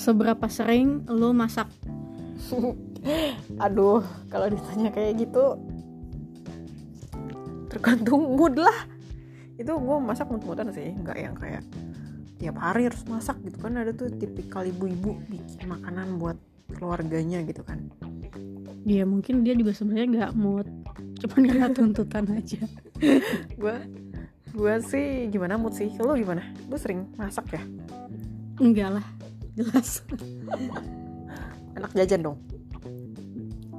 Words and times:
seberapa 0.00 0.48
sering 0.48 1.04
lo 1.12 1.36
masak? 1.36 1.68
Aduh 3.64 4.00
kalau 4.32 4.48
ditanya 4.48 4.88
kayak 4.88 5.28
gitu 5.28 5.60
tergantung 7.68 8.40
mood 8.40 8.56
lah. 8.56 8.88
Itu 9.60 9.76
gue 9.76 9.96
masak 10.00 10.32
mood-moodan 10.32 10.72
sih 10.72 10.96
nggak 10.96 11.18
yang 11.20 11.36
kayak 11.36 11.60
tiap 12.40 12.56
hari 12.56 12.88
harus 12.88 13.04
masak 13.04 13.36
gitu 13.44 13.60
kan. 13.60 13.76
Ada 13.76 13.92
tuh 13.92 14.08
tipikal 14.16 14.64
ibu-ibu 14.64 15.20
bikin 15.28 15.68
makanan 15.68 16.16
buat 16.16 16.40
keluarganya 16.80 17.44
gitu 17.44 17.60
kan. 17.60 17.92
Ya 18.88 19.04
mungkin 19.04 19.44
dia 19.44 19.52
juga 19.52 19.76
sebenarnya 19.76 20.08
nggak 20.08 20.32
mood 20.32 20.66
cuman 21.20 21.42
karena 21.44 21.68
tuntutan 21.76 22.24
aja. 22.32 22.64
Gue 23.60 23.76
gue 24.50 24.74
sih 24.88 25.28
gimana 25.28 25.60
mood 25.60 25.76
sih? 25.76 25.92
Lo 26.00 26.16
gimana? 26.16 26.40
Lo 26.72 26.80
sering 26.80 27.04
masak 27.20 27.52
ya? 27.52 27.62
Enggak 28.60 28.96
lah 28.96 29.06
jelas 29.54 30.04
anak 31.78 31.92
jajan 31.96 32.20
dong. 32.26 32.38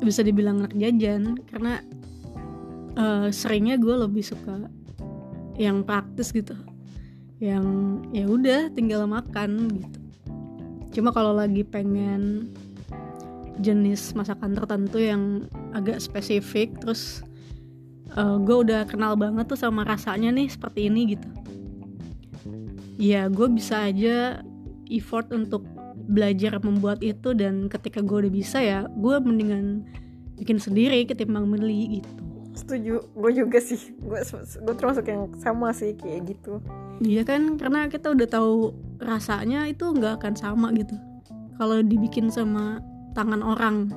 Bisa 0.01 0.25
dibilang 0.25 0.65
anak 0.65 0.73
jajan 0.73 1.37
karena 1.45 1.83
uh, 2.97 3.27
seringnya 3.29 3.77
gue 3.77 3.95
lebih 3.95 4.25
suka 4.25 4.67
yang 5.59 5.85
praktis 5.85 6.33
gitu. 6.33 6.57
Yang 7.37 7.65
ya 8.13 8.25
udah 8.25 8.59
tinggal 8.73 9.05
makan 9.05 9.69
gitu. 9.77 9.99
Cuma 10.91 11.13
kalau 11.15 11.31
lagi 11.37 11.63
pengen 11.63 12.51
jenis 13.61 14.17
masakan 14.17 14.57
tertentu 14.57 14.97
yang 14.97 15.45
agak 15.71 16.01
spesifik 16.01 16.73
terus 16.81 17.21
uh, 18.17 18.41
gue 18.41 18.57
udah 18.67 18.89
kenal 18.89 19.13
banget 19.13 19.45
tuh 19.47 19.59
sama 19.59 19.85
rasanya 19.85 20.33
nih 20.33 20.49
seperti 20.49 20.89
ini 20.89 21.15
gitu. 21.15 21.29
Ya 23.01 23.29
gue 23.29 23.47
bisa 23.49 23.89
aja 23.89 24.41
effort 24.91 25.31
untuk 25.31 25.63
belajar 26.11 26.59
membuat 26.59 26.99
itu 26.99 27.31
dan 27.31 27.71
ketika 27.71 28.03
gue 28.03 28.27
udah 28.27 28.33
bisa 28.33 28.59
ya 28.59 28.83
gue 28.91 29.15
mendingan 29.23 29.87
bikin 30.35 30.57
sendiri 30.57 31.05
ketimbang 31.07 31.47
beli 31.47 32.01
gitu. 32.01 32.11
Setuju 32.51 32.99
gue 33.15 33.31
juga 33.31 33.57
sih. 33.63 33.95
Gue 34.01 34.19
gue 34.41 34.75
termasuk 34.75 35.07
yang 35.07 35.31
sama 35.39 35.71
sih 35.71 35.95
kayak 35.95 36.35
gitu. 36.35 36.59
Iya 36.99 37.23
kan 37.23 37.55
karena 37.55 37.87
kita 37.87 38.11
udah 38.11 38.27
tahu 38.27 38.75
rasanya 38.99 39.69
itu 39.71 39.87
nggak 39.87 40.19
akan 40.19 40.33
sama 40.35 40.67
gitu. 40.75 40.97
Kalau 41.55 41.79
dibikin 41.79 42.27
sama 42.27 42.83
tangan 43.15 43.39
orang 43.45 43.93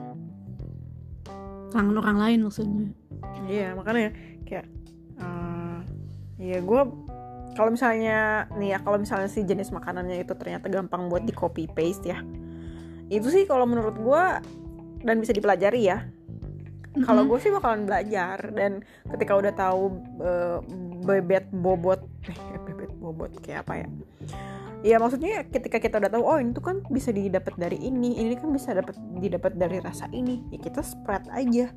tangan 1.74 1.96
orang 1.98 2.18
lain 2.20 2.38
maksudnya. 2.46 2.86
Iya 3.50 3.74
makanya 3.74 4.14
kayak 4.46 4.66
uh, 5.18 5.82
ya 6.38 6.62
gue 6.62 6.82
kalau 7.54 7.70
misalnya 7.70 8.50
nih 8.58 8.74
ya 8.74 8.78
kalau 8.82 8.98
misalnya 8.98 9.30
si 9.30 9.46
jenis 9.46 9.70
makanannya 9.70 10.26
itu 10.26 10.34
ternyata 10.34 10.66
gampang 10.66 11.06
buat 11.06 11.22
di 11.22 11.30
copy 11.30 11.70
paste 11.70 12.10
ya. 12.10 12.18
Itu 13.08 13.30
sih 13.30 13.46
kalau 13.46 13.64
menurut 13.64 13.94
gue 13.94 14.24
dan 15.06 15.16
bisa 15.22 15.32
dipelajari 15.32 15.82
ya. 15.86 15.98
Mm-hmm. 16.94 17.10
kalau 17.10 17.26
gue 17.26 17.38
sih 17.42 17.50
bakalan 17.50 17.90
belajar 17.90 18.38
dan 18.54 18.86
ketika 19.10 19.34
udah 19.34 19.50
tahu 19.50 19.98
uh, 20.22 20.62
bebet 21.02 21.50
bobot 21.50 21.98
eh 22.30 22.38
bebet 22.70 22.94
bobot 23.02 23.34
kayak 23.42 23.66
apa 23.66 23.82
ya? 23.82 23.88
Ya 24.86 24.96
maksudnya 25.02 25.42
ketika 25.42 25.82
kita 25.82 25.98
udah 25.98 26.06
tahu 26.06 26.22
oh 26.22 26.38
ini 26.38 26.54
tuh 26.54 26.62
kan 26.62 26.86
bisa 26.86 27.10
didapat 27.10 27.58
dari 27.58 27.82
ini 27.82 28.14
ini 28.14 28.38
kan 28.38 28.54
bisa 28.54 28.78
dapat 28.78 28.94
didapat 29.18 29.58
dari 29.58 29.82
rasa 29.82 30.06
ini 30.14 30.38
ya 30.54 30.58
kita 30.62 30.86
spread 30.86 31.26
aja 31.34 31.74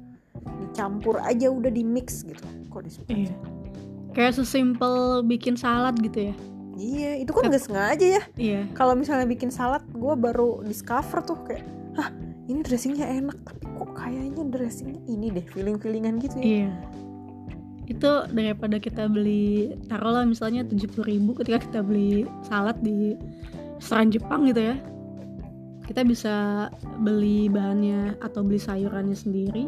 dicampur 0.62 1.18
aja 1.26 1.50
udah 1.50 1.74
di 1.74 1.82
mix 1.82 2.22
gitu. 2.22 2.46
Kok 2.70 2.82
di 2.86 2.92
spread 2.94 3.18
iya 3.18 3.57
kayak 4.18 4.34
sesimpel 4.34 5.22
bikin 5.22 5.54
salad 5.54 5.94
gitu 6.02 6.34
ya? 6.34 6.36
Iya 6.74 7.22
itu 7.22 7.30
kan 7.30 7.54
nggak 7.54 7.62
sengaja 7.62 8.08
ya. 8.18 8.24
Iya. 8.34 8.62
Kalau 8.74 8.98
misalnya 8.98 9.30
bikin 9.30 9.54
salad 9.54 9.86
gue 9.94 10.14
baru 10.18 10.66
discover 10.66 11.22
tuh 11.22 11.38
kayak 11.46 11.62
hah 11.94 12.10
ini 12.50 12.66
dressingnya 12.66 13.06
enak 13.06 13.38
tapi 13.46 13.62
kok 13.70 13.92
kayaknya 13.94 14.44
dressingnya 14.50 15.02
ini 15.06 15.30
deh 15.30 15.46
feeling 15.54 15.78
feelingan 15.78 16.18
gitu 16.18 16.34
ya. 16.42 16.46
Iya. 16.46 16.72
Itu 17.86 18.12
daripada 18.34 18.82
kita 18.82 19.06
beli 19.06 19.78
taruhlah 19.86 20.26
misalnya 20.26 20.66
tujuh 20.66 20.90
puluh 20.98 21.08
ribu 21.14 21.38
ketika 21.38 21.62
kita 21.70 21.80
beli 21.86 22.26
salad 22.42 22.82
di 22.82 23.14
restoran 23.78 24.10
Jepang 24.10 24.50
gitu 24.50 24.74
ya. 24.74 24.76
Kita 25.86 26.02
bisa 26.04 26.68
beli 27.06 27.54
bahannya 27.54 28.18
atau 28.20 28.42
beli 28.42 28.58
sayurannya 28.58 29.14
sendiri 29.14 29.66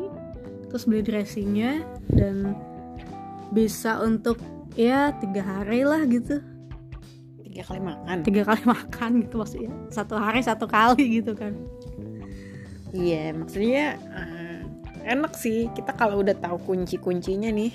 terus 0.69 0.85
beli 0.85 1.01
dressingnya 1.01 1.81
dan 2.13 2.53
bisa 3.49 4.01
untuk 4.01 4.37
ya 4.77 5.13
tiga 5.17 5.41
hari 5.41 5.83
lah 5.85 6.05
gitu. 6.05 6.41
Tiga 7.43 7.63
kali 7.65 7.81
makan. 7.81 8.17
Tiga 8.23 8.43
kali 8.45 8.61
makan 8.77 9.11
gitu 9.25 9.35
maksudnya. 9.41 9.71
Satu 9.89 10.15
hari 10.17 10.41
satu 10.45 10.69
kali 10.69 11.21
gitu 11.21 11.33
kan. 11.33 11.57
Iya 12.93 13.29
yeah, 13.33 13.37
maksudnya 13.37 13.85
uh, 14.13 14.59
enak 15.05 15.33
sih. 15.37 15.69
Kita 15.73 15.93
kalau 15.97 16.21
udah 16.21 16.37
tahu 16.37 16.57
kunci 16.63 16.97
kuncinya 17.01 17.49
nih 17.49 17.73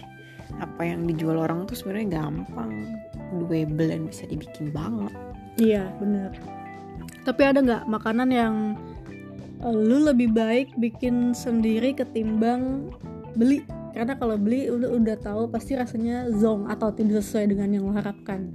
apa 0.62 0.86
yang 0.86 1.08
dijual 1.10 1.42
orang 1.42 1.66
tuh 1.66 1.74
sebenarnya 1.74 2.22
gampang 2.22 2.86
doable 3.42 3.90
dan 3.90 4.06
bisa 4.06 4.24
dibikin 4.30 4.70
banget. 4.70 5.10
Iya 5.58 5.90
bener. 5.98 6.30
Tapi 7.26 7.42
ada 7.42 7.58
nggak 7.62 7.84
makanan 7.90 8.28
yang 8.30 8.54
uh, 9.64 9.74
lu 9.74 10.06
lebih 10.06 10.30
baik 10.30 10.70
bikin 10.78 11.34
sendiri 11.34 11.96
ketimbang 11.96 12.90
beli 13.34 13.66
karena 13.94 14.18
kalau 14.18 14.34
beli 14.34 14.66
udah 14.66 14.90
udah 14.90 15.16
tahu 15.22 15.46
pasti 15.54 15.78
rasanya 15.78 16.26
zong 16.34 16.66
atau 16.66 16.90
tidak 16.90 17.22
sesuai 17.22 17.54
dengan 17.54 17.70
yang 17.70 17.86
lo 17.86 17.94
harapkan. 17.94 18.50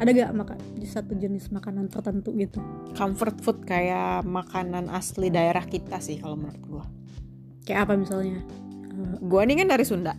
Ada 0.00 0.10
gak 0.10 0.32
makan 0.34 0.58
di 0.74 0.86
satu 0.88 1.12
jenis 1.14 1.52
makanan 1.54 1.86
tertentu 1.86 2.34
gitu? 2.34 2.58
Comfort 2.98 3.38
food 3.38 3.62
kayak 3.62 4.26
makanan 4.26 4.90
asli 4.90 5.30
daerah 5.30 5.62
kita 5.62 6.02
sih 6.02 6.18
kalau 6.18 6.34
menurut 6.34 6.62
gue 6.66 6.84
kayak 7.70 7.86
apa 7.86 7.94
misalnya? 7.94 8.42
Uh, 8.90 9.14
gue 9.22 9.40
nih 9.46 9.56
kan 9.62 9.68
dari 9.70 9.86
Sunda. 9.86 10.14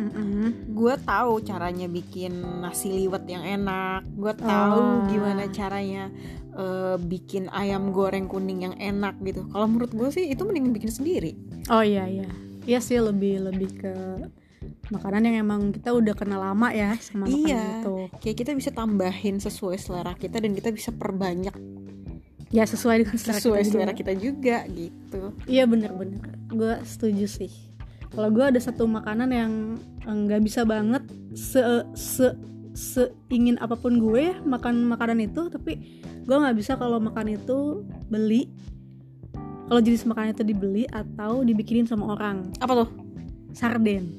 Mm-hmm. 0.00 0.72
gue 0.72 0.96
tahu 1.04 1.44
caranya 1.44 1.84
bikin 1.84 2.40
nasi 2.64 2.88
liwet 2.88 3.24
yang 3.28 3.44
enak. 3.44 4.04
Gue 4.16 4.32
tahu 4.32 4.80
oh. 4.80 5.04
gimana 5.12 5.44
caranya 5.52 6.08
uh, 6.56 6.96
bikin 6.96 7.52
ayam 7.52 7.92
goreng 7.92 8.24
kuning 8.24 8.64
yang 8.64 8.76
enak 8.80 9.16
gitu. 9.20 9.44
Kalau 9.52 9.68
menurut 9.68 9.92
gue 9.92 10.08
sih 10.08 10.28
itu 10.28 10.40
mending 10.44 10.72
bikin 10.72 10.88
sendiri. 10.88 11.36
Oh 11.68 11.84
iya 11.84 12.08
iya 12.08 12.49
Iya 12.68 12.78
sih 12.84 13.00
lebih 13.00 13.50
lebih 13.50 13.70
ke 13.80 13.94
makanan 14.90 15.22
yang 15.24 15.36
emang 15.46 15.70
kita 15.72 15.94
udah 15.94 16.14
kenal 16.18 16.42
lama 16.42 16.68
ya 16.74 16.98
sama 17.00 17.30
makanan 17.30 17.46
iya, 17.46 17.64
itu. 17.80 17.96
Kayak 18.20 18.36
kita 18.44 18.50
bisa 18.58 18.70
tambahin 18.74 19.36
sesuai 19.38 19.76
selera 19.78 20.12
kita 20.18 20.42
dan 20.42 20.52
kita 20.52 20.68
bisa 20.74 20.90
perbanyak. 20.90 21.54
Ya 22.50 22.66
sesuai 22.66 23.06
dengan 23.06 23.16
selera 23.16 23.38
sesuai 23.38 23.60
kita 23.62 23.70
selera 23.70 23.92
juga. 23.94 24.00
kita 24.02 24.12
juga 24.18 24.56
gitu. 24.68 25.22
Iya 25.46 25.64
bener-bener, 25.70 26.34
gue 26.50 26.74
setuju 26.82 27.26
sih. 27.30 27.52
Kalau 28.10 28.28
gue 28.34 28.42
ada 28.42 28.58
satu 28.58 28.90
makanan 28.90 29.30
yang 29.30 29.52
nggak 30.02 30.42
bisa 30.42 30.66
banget 30.66 31.06
se 31.38 31.62
se 31.94 32.34
seingin 32.74 33.58
apa 33.62 33.78
pun 33.78 34.02
gue 34.02 34.34
makan 34.42 34.90
makanan 34.90 35.22
itu, 35.22 35.46
tapi 35.46 36.02
gue 36.26 36.36
nggak 36.36 36.58
bisa 36.58 36.74
kalau 36.74 36.98
makan 36.98 37.38
itu 37.38 37.86
beli 38.10 38.50
kalau 39.70 39.78
jenis 39.86 40.02
makanan 40.02 40.34
itu 40.34 40.42
dibeli 40.42 40.84
atau 40.90 41.46
dibikinin 41.46 41.86
sama 41.86 42.18
orang. 42.18 42.50
Apa 42.58 42.82
tuh? 42.82 42.90
Sarden. 43.54 44.10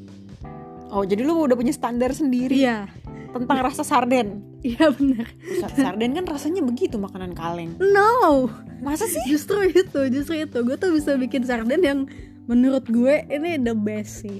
Oh 0.87 1.03
jadi 1.03 1.27
lu 1.27 1.43
udah 1.43 1.59
punya 1.59 1.75
standar 1.75 2.15
sendiri 2.15 2.55
iya. 2.55 2.87
tentang 3.35 3.59
rasa 3.59 3.83
sarden? 3.83 4.47
Iya 4.61 4.93
benar 4.93 5.25
sarden 5.73 6.13
kan 6.13 6.25
rasanya 6.29 6.63
begitu 6.63 6.95
makanan 6.95 7.35
kaleng. 7.35 7.75
No. 7.81 8.47
Masa 8.79 9.11
sih? 9.11 9.19
Justru 9.27 9.67
itu 9.67 9.99
justru 10.07 10.39
itu. 10.39 10.57
Gue 10.63 10.79
tuh 10.79 10.95
bisa 10.95 11.19
bikin 11.19 11.43
sarden 11.43 11.83
yang 11.83 11.99
menurut 12.47 12.87
gue 12.87 13.27
ini 13.27 13.59
the 13.59 13.75
best 13.75 14.23
sih. 14.23 14.39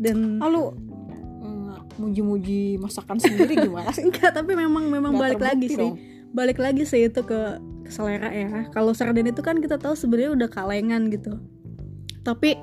Dan 0.00 0.40
lalu 0.40 0.72
mm, 1.44 2.00
muji-muji 2.00 2.80
masakan 2.80 3.20
sendiri 3.20 3.68
gimana 3.68 3.92
sih? 3.92 4.04
Enggak 4.08 4.32
tapi 4.32 4.56
memang 4.56 4.88
memang 4.88 5.12
Gak 5.12 5.20
balik 5.20 5.42
lagi 5.44 5.66
dong. 5.76 5.76
sih. 5.76 6.16
balik 6.28 6.60
lagi 6.60 6.84
sih 6.84 7.08
itu 7.08 7.24
ke 7.24 7.56
selera 7.88 8.30
ya. 8.30 8.68
Kalau 8.70 8.92
sarden 8.92 9.28
itu 9.28 9.40
kan 9.40 9.58
kita 9.58 9.80
tahu 9.80 9.96
sebenarnya 9.96 10.30
udah 10.36 10.48
kalengan 10.48 11.08
gitu. 11.08 11.40
Tapi 12.22 12.54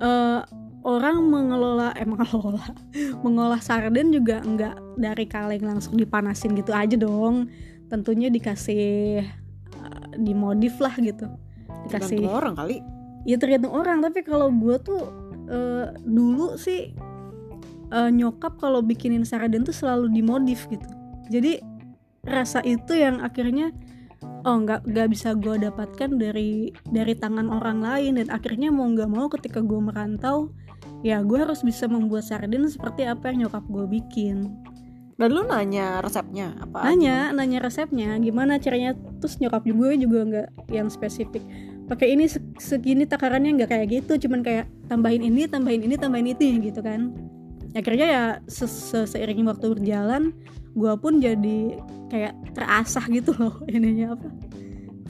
uh, 0.00 0.44
orang 0.84 1.20
mengelola 1.28 1.92
eh 1.96 2.08
mengelola 2.08 2.64
mengolah 3.24 3.60
sarden 3.60 4.12
juga 4.12 4.40
enggak 4.40 4.76
dari 4.96 5.24
kaleng 5.28 5.64
langsung 5.64 5.96
dipanasin 5.96 6.56
gitu 6.56 6.72
aja 6.72 6.96
dong. 6.96 7.48
Tentunya 7.90 8.30
dikasih 8.30 9.24
uh, 9.80 10.08
dimodif 10.20 10.78
lah 10.78 10.94
gitu. 11.00 11.26
Dikasih 11.88 12.20
tergantung 12.22 12.36
orang 12.36 12.54
kali. 12.54 12.76
Ya 13.24 13.36
tergantung 13.36 13.72
orang. 13.74 14.00
Tapi 14.04 14.22
kalau 14.22 14.48
gue 14.52 14.76
tuh 14.80 15.02
uh, 15.50 15.92
dulu 16.04 16.54
sih 16.60 16.94
uh, 17.90 18.08
nyokap 18.08 18.56
kalau 18.56 18.80
bikinin 18.80 19.26
sarden 19.26 19.66
tuh 19.66 19.74
selalu 19.74 20.08
dimodif 20.12 20.70
gitu. 20.70 20.86
Jadi 21.30 21.62
rasa 22.24 22.60
itu 22.64 22.92
yang 22.96 23.24
akhirnya 23.24 23.72
oh 24.44 24.56
nggak 24.64 24.88
nggak 24.88 25.08
bisa 25.12 25.36
gue 25.36 25.56
dapatkan 25.60 26.10
dari 26.16 26.72
dari 26.88 27.14
tangan 27.16 27.48
orang 27.48 27.84
lain 27.84 28.20
dan 28.20 28.28
akhirnya 28.32 28.72
mau 28.72 28.88
nggak 28.88 29.10
mau 29.10 29.26
ketika 29.28 29.60
gue 29.60 29.80
merantau 29.80 30.52
ya 31.00 31.20
gue 31.24 31.38
harus 31.40 31.64
bisa 31.64 31.88
membuat 31.88 32.24
sarden 32.28 32.68
seperti 32.68 33.08
apa 33.08 33.32
yang 33.32 33.48
nyokap 33.48 33.64
gue 33.68 33.86
bikin. 33.88 34.48
Dan 35.20 35.36
lu 35.36 35.44
nanya 35.44 36.00
resepnya 36.00 36.56
apa 36.64 36.80
nanya 36.88 37.28
nanya 37.36 37.60
resepnya 37.60 38.16
gimana 38.16 38.56
caranya? 38.56 38.96
Terus 39.20 39.36
nyokap 39.36 39.68
gue 39.68 39.90
juga 40.00 40.18
nggak 40.24 40.48
yang 40.72 40.88
spesifik. 40.88 41.44
Pakai 41.92 42.16
ini 42.16 42.24
se- 42.24 42.40
segini 42.56 43.04
takarannya 43.04 43.60
nggak 43.60 43.68
kayak 43.68 43.86
gitu 44.00 44.28
cuman 44.28 44.40
kayak 44.40 44.64
tambahin 44.88 45.20
ini 45.20 45.44
tambahin 45.44 45.84
ini 45.84 46.00
tambahin 46.00 46.32
itu 46.32 46.56
gitu 46.64 46.80
kan. 46.80 47.12
Akhirnya 47.76 48.06
ya 48.08 48.24
se- 48.48 48.68
se- 48.70 49.04
seiring 49.04 49.44
waktu 49.44 49.76
berjalan 49.76 50.32
gue 50.74 50.92
pun 50.98 51.18
jadi 51.18 51.78
kayak 52.10 52.34
terasah 52.54 53.04
gitu 53.10 53.34
loh 53.38 53.62
ininya 53.74 54.18
apa? 54.18 54.28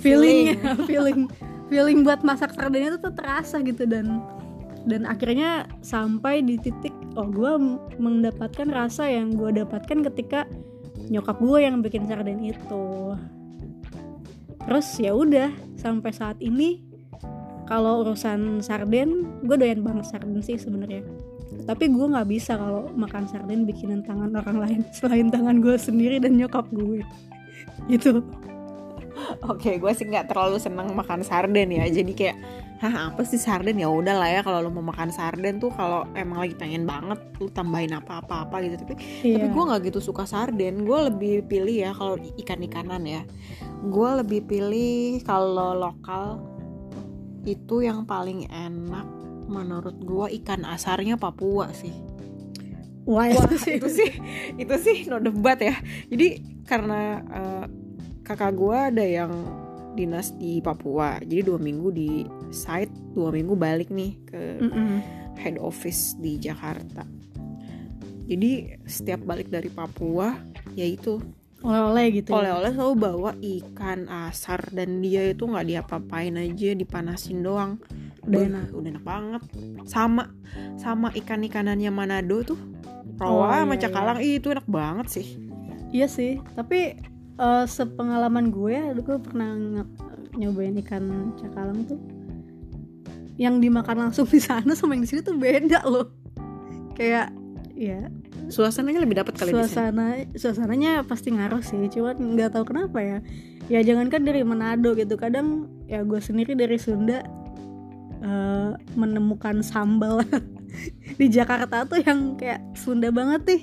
Feelingnya 0.01 0.57
feeling. 0.89 1.29
Feeling 1.71 2.03
buat 2.03 2.27
masak 2.27 2.51
sardennya 2.59 2.99
tuh 2.99 3.11
tuh 3.11 3.15
terasa 3.15 3.63
gitu 3.63 3.87
dan 3.87 4.19
dan 4.89 5.07
akhirnya 5.07 5.69
sampai 5.85 6.43
di 6.43 6.57
titik 6.59 6.91
oh 7.15 7.29
gue 7.29 7.53
mendapatkan 8.01 8.67
rasa 8.73 9.07
yang 9.07 9.37
gue 9.37 9.63
dapatkan 9.63 10.03
ketika 10.11 10.49
nyokap 11.13 11.39
gue 11.39 11.59
yang 11.63 11.79
bikin 11.85 12.11
sarden 12.11 12.43
itu. 12.43 13.15
Terus 14.67 14.87
ya 14.99 15.15
udah 15.15 15.53
sampai 15.79 16.11
saat 16.11 16.39
ini 16.43 16.91
kalau 17.71 18.03
urusan 18.03 18.59
sarden 18.67 19.31
gue 19.47 19.55
doyan 19.55 19.87
banget 19.87 20.11
sarden 20.11 20.43
sih 20.43 20.59
sebenarnya 20.59 21.07
tapi 21.67 21.89
gue 21.89 22.07
nggak 22.11 22.29
bisa 22.29 22.57
kalau 22.57 22.89
makan 22.93 23.25
sarden 23.29 23.65
bikinan 23.65 24.01
tangan 24.05 24.33
orang 24.37 24.59
lain 24.61 24.81
selain 24.97 25.29
tangan 25.29 25.61
gue 25.61 25.77
sendiri 25.77 26.21
dan 26.21 26.37
nyokap 26.37 26.67
gue 26.73 27.05
gitu 27.89 28.25
Oke, 29.47 29.77
gue 29.77 29.93
sih 29.93 30.09
nggak 30.09 30.33
terlalu 30.33 30.57
seneng 30.57 30.91
makan 30.97 31.21
sarden 31.21 31.69
ya. 31.71 31.85
Jadi 31.87 32.13
kayak, 32.17 32.37
hah 32.81 33.13
apa 33.13 33.21
sih 33.23 33.37
sarden 33.37 33.77
ya 33.77 33.89
udah 33.93 34.17
lah 34.17 34.31
ya 34.33 34.41
kalau 34.41 34.65
lo 34.65 34.71
mau 34.73 34.81
makan 34.81 35.13
sarden 35.13 35.61
tuh 35.61 35.69
kalau 35.77 36.09
emang 36.17 36.41
lagi 36.41 36.57
pengen 36.57 36.89
banget 36.89 37.21
lu 37.37 37.53
tambahin 37.53 37.93
apa-apa 37.93 38.49
apa 38.49 38.65
gitu. 38.65 38.81
Tapi 38.81 38.95
Iya. 39.23 39.37
tapi 39.37 39.47
gue 39.53 39.65
nggak 39.69 39.81
gitu 39.93 40.01
suka 40.01 40.25
sarden. 40.25 40.89
Gue 40.89 41.13
lebih 41.13 41.45
pilih 41.47 41.77
ya 41.89 41.91
kalau 41.93 42.17
ikan-ikanan 42.41 43.05
ya. 43.05 43.23
Gue 43.93 44.11
lebih 44.25 44.41
pilih 44.49 45.21
kalau 45.25 45.77
lokal 45.77 46.41
itu 47.45 47.85
yang 47.85 48.05
paling 48.05 48.49
enak 48.49 49.09
menurut 49.51 49.99
gue 49.99 50.27
ikan 50.43 50.63
asarnya 50.65 51.19
Papua 51.19 51.75
sih. 51.75 51.93
wah, 53.09 53.27
Wah, 53.27 53.51
itu 53.51 53.57
sih 53.59 53.73
itu 53.81 53.89
sih 53.91 54.11
itu 54.61 54.75
sih 54.79 54.97
no 55.11 55.19
debat 55.19 55.59
ya. 55.59 55.75
Jadi 56.07 56.29
karena 56.65 57.19
eh, 57.27 57.67
kakak 58.23 58.55
gue 58.55 58.77
ada 58.77 59.03
yang 59.05 59.33
dinas 59.99 60.31
di 60.39 60.63
Papua, 60.63 61.19
jadi 61.19 61.43
dua 61.43 61.59
minggu 61.59 61.91
di 61.91 62.23
site, 62.55 62.95
dua 63.13 63.35
minggu 63.35 63.59
balik 63.59 63.91
nih 63.91 64.15
ke 64.31 64.43
Mm-mm. 64.63 65.03
head 65.35 65.59
office 65.59 66.15
di 66.23 66.39
Jakarta. 66.39 67.03
Jadi 68.31 68.79
setiap 68.87 69.27
balik 69.27 69.51
dari 69.51 69.67
Papua, 69.67 70.31
ya 70.79 70.87
itu 70.87 71.19
oleh-oleh 71.61 72.23
gitu 72.23 72.39
ya. 72.39 72.47
oleh-oleh 72.47 72.73
selalu 72.73 72.95
bawa 72.97 73.31
ikan 73.37 74.07
asar 74.09 74.63
dan 74.73 75.03
dia 75.03 75.35
itu 75.35 75.45
nggak 75.45 75.67
diapa-apain 75.67 76.39
aja, 76.39 76.71
dipanasin 76.73 77.43
doang. 77.43 77.83
Udah 78.27 78.41
enak. 78.47 78.67
udah 78.73 78.89
enak 78.93 79.05
banget. 79.05 79.43
Sama 79.89 80.29
sama 80.77 81.09
ikan-ikanannya 81.17 81.91
Manado 81.93 82.45
tuh. 82.45 82.61
Oh, 83.21 83.45
Rawa 83.45 83.69
sama 83.69 83.77
iya, 83.77 83.83
cakalang 83.85 84.19
ih, 84.25 84.41
itu 84.41 84.49
enak 84.49 84.65
banget 84.65 85.07
sih. 85.13 85.27
Iya 85.93 86.09
sih, 86.09 86.41
tapi 86.57 86.97
eh, 87.37 87.65
sepengalaman 87.69 88.49
gue, 88.49 88.81
gue 88.97 89.17
pernah 89.21 89.53
nyobain 90.41 90.73
ikan 90.81 91.37
cakalang 91.37 91.85
tuh, 91.85 92.01
yang 93.37 93.61
dimakan 93.61 94.09
langsung 94.09 94.25
di 94.25 94.41
sana 94.41 94.73
sama 94.73 94.97
yang 94.97 95.05
di 95.05 95.11
sini 95.13 95.21
tuh 95.21 95.37
beda 95.37 95.85
loh. 95.85 96.09
Kayak, 96.97 97.37
ya 97.77 98.09
Suasananya 98.51 99.07
lebih 99.07 99.23
dapat 99.23 99.39
kali 99.39 99.55
suasana 99.55 100.27
suasananya 100.35 101.07
pasti 101.07 101.31
ngaruh 101.31 101.63
sih, 101.63 101.87
cuman 101.87 102.35
nggak 102.35 102.51
tahu 102.59 102.75
kenapa 102.75 102.99
ya. 102.99 103.19
Ya 103.71 103.79
jangankan 103.87 104.27
dari 104.27 104.43
Manado 104.43 104.99
gitu, 104.99 105.15
kadang 105.15 105.71
ya 105.87 106.03
gue 106.03 106.19
sendiri 106.19 106.59
dari 106.59 106.75
Sunda 106.75 107.23
eh, 108.21 108.69
menemukan 108.95 109.61
sambal 109.61 110.21
di 111.21 111.27
Jakarta 111.27 111.83
tuh 111.83 111.99
yang 111.99 112.35
kayak 112.35 112.61
Sunda 112.75 113.11
banget 113.11 113.43
nih 113.47 113.63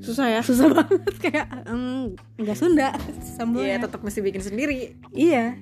Susah 0.00 0.26
ya. 0.28 0.40
susah 0.40 0.70
banget 0.70 1.02
kayak 1.20 1.46
nggak 2.36 2.56
Sunda 2.56 2.94
sambalnya 3.20 3.76
Iya, 3.76 3.84
tetap 3.84 4.00
mesti 4.00 4.20
bikin 4.20 4.40
sendiri. 4.40 4.96
iya 5.10 5.58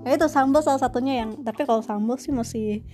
ya 0.00 0.10
itu 0.12 0.26
sambal 0.26 0.60
salah 0.60 0.78
satunya 0.78 1.20
yang 1.20 1.34
tapi 1.40 1.62
kalau 1.62 1.82
sambal 1.82 2.14
sih 2.14 2.30
masih 2.30 2.86